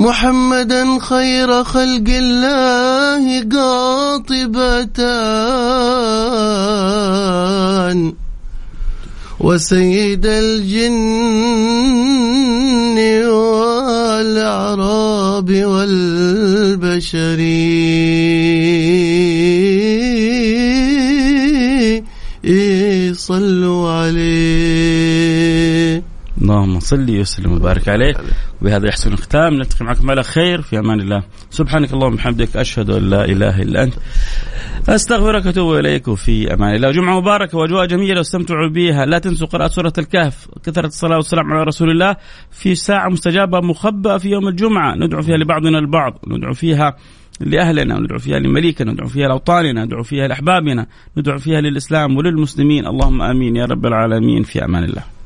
محمدا 0.00 0.98
خير 1.00 1.64
خلق 1.64 2.08
الله 2.08 3.44
قاطبة 3.52 5.00
وسيد 9.40 10.26
الجن 10.26 11.38
والأعراب 14.20 15.50
والبشر 15.64 17.40
صلوا 23.14 23.90
عليه. 23.90 24.30
اللهم 26.40 26.80
صل 26.80 27.20
وسلم 27.20 27.52
وبارك 27.52 27.88
عليه. 27.88 28.14
وبهذا 28.62 28.88
يحسن 28.88 29.12
الختام. 29.12 29.54
نلتقي 29.54 29.84
معكم 29.84 30.10
على 30.10 30.22
خير. 30.22 30.62
في 30.62 30.78
أمان 30.78 31.00
الله. 31.00 31.22
سبحانك 31.50 31.92
اللهم 31.92 32.12
وبحمدك. 32.12 32.56
أشهد 32.56 32.90
أن 32.90 33.10
لا 33.10 33.24
إله 33.24 33.62
إلا 33.62 33.82
أنت. 33.82 33.94
أستغفرك 34.88 35.46
وأتوب 35.46 35.74
إليك. 35.74 36.08
وفي 36.08 36.54
أمان 36.54 36.74
الله. 36.74 36.90
جمعة 36.90 37.20
مباركة 37.20 37.58
وأجواء 37.58 37.86
جميلة 37.86 38.18
واستمتعوا 38.18 38.68
بها. 38.68 39.06
لا 39.06 39.18
تنسوا 39.18 39.46
قراءة 39.46 39.68
سورة 39.68 39.92
الكهف. 39.98 40.48
كثرة 40.64 40.86
الصلاة 40.86 41.16
والسلام 41.16 41.52
على 41.52 41.62
رسول 41.64 41.90
الله. 41.90 42.16
في 42.50 42.74
ساعة 42.74 43.08
مستجابة 43.08 43.60
مخبأة 43.60 44.18
في 44.18 44.28
يوم 44.28 44.48
الجمعة. 44.48 44.94
ندعو 44.94 45.22
فيها 45.22 45.36
لبعضنا 45.36 45.78
البعض. 45.78 46.18
ندعو 46.26 46.54
فيها 46.54 46.96
لأهلنا. 47.40 48.00
ندعو 48.00 48.18
فيها 48.18 48.38
لمليكنا. 48.38 48.92
ندعو 48.92 49.08
فيها 49.08 49.28
لأوطاننا. 49.28 49.84
ندعو 49.84 50.02
فيها 50.02 50.28
لأحبابنا. 50.28 50.86
ندعو 51.16 51.38
فيها 51.38 51.60
للإسلام 51.60 52.16
وللمسلمين. 52.16 52.86
اللهم 52.86 53.22
آمين 53.22 53.56
يا 53.56 53.64
رب 53.64 53.86
العالمين. 53.86 54.42
في 54.42 54.64
أمان 54.64 54.84
الله. 54.84 55.19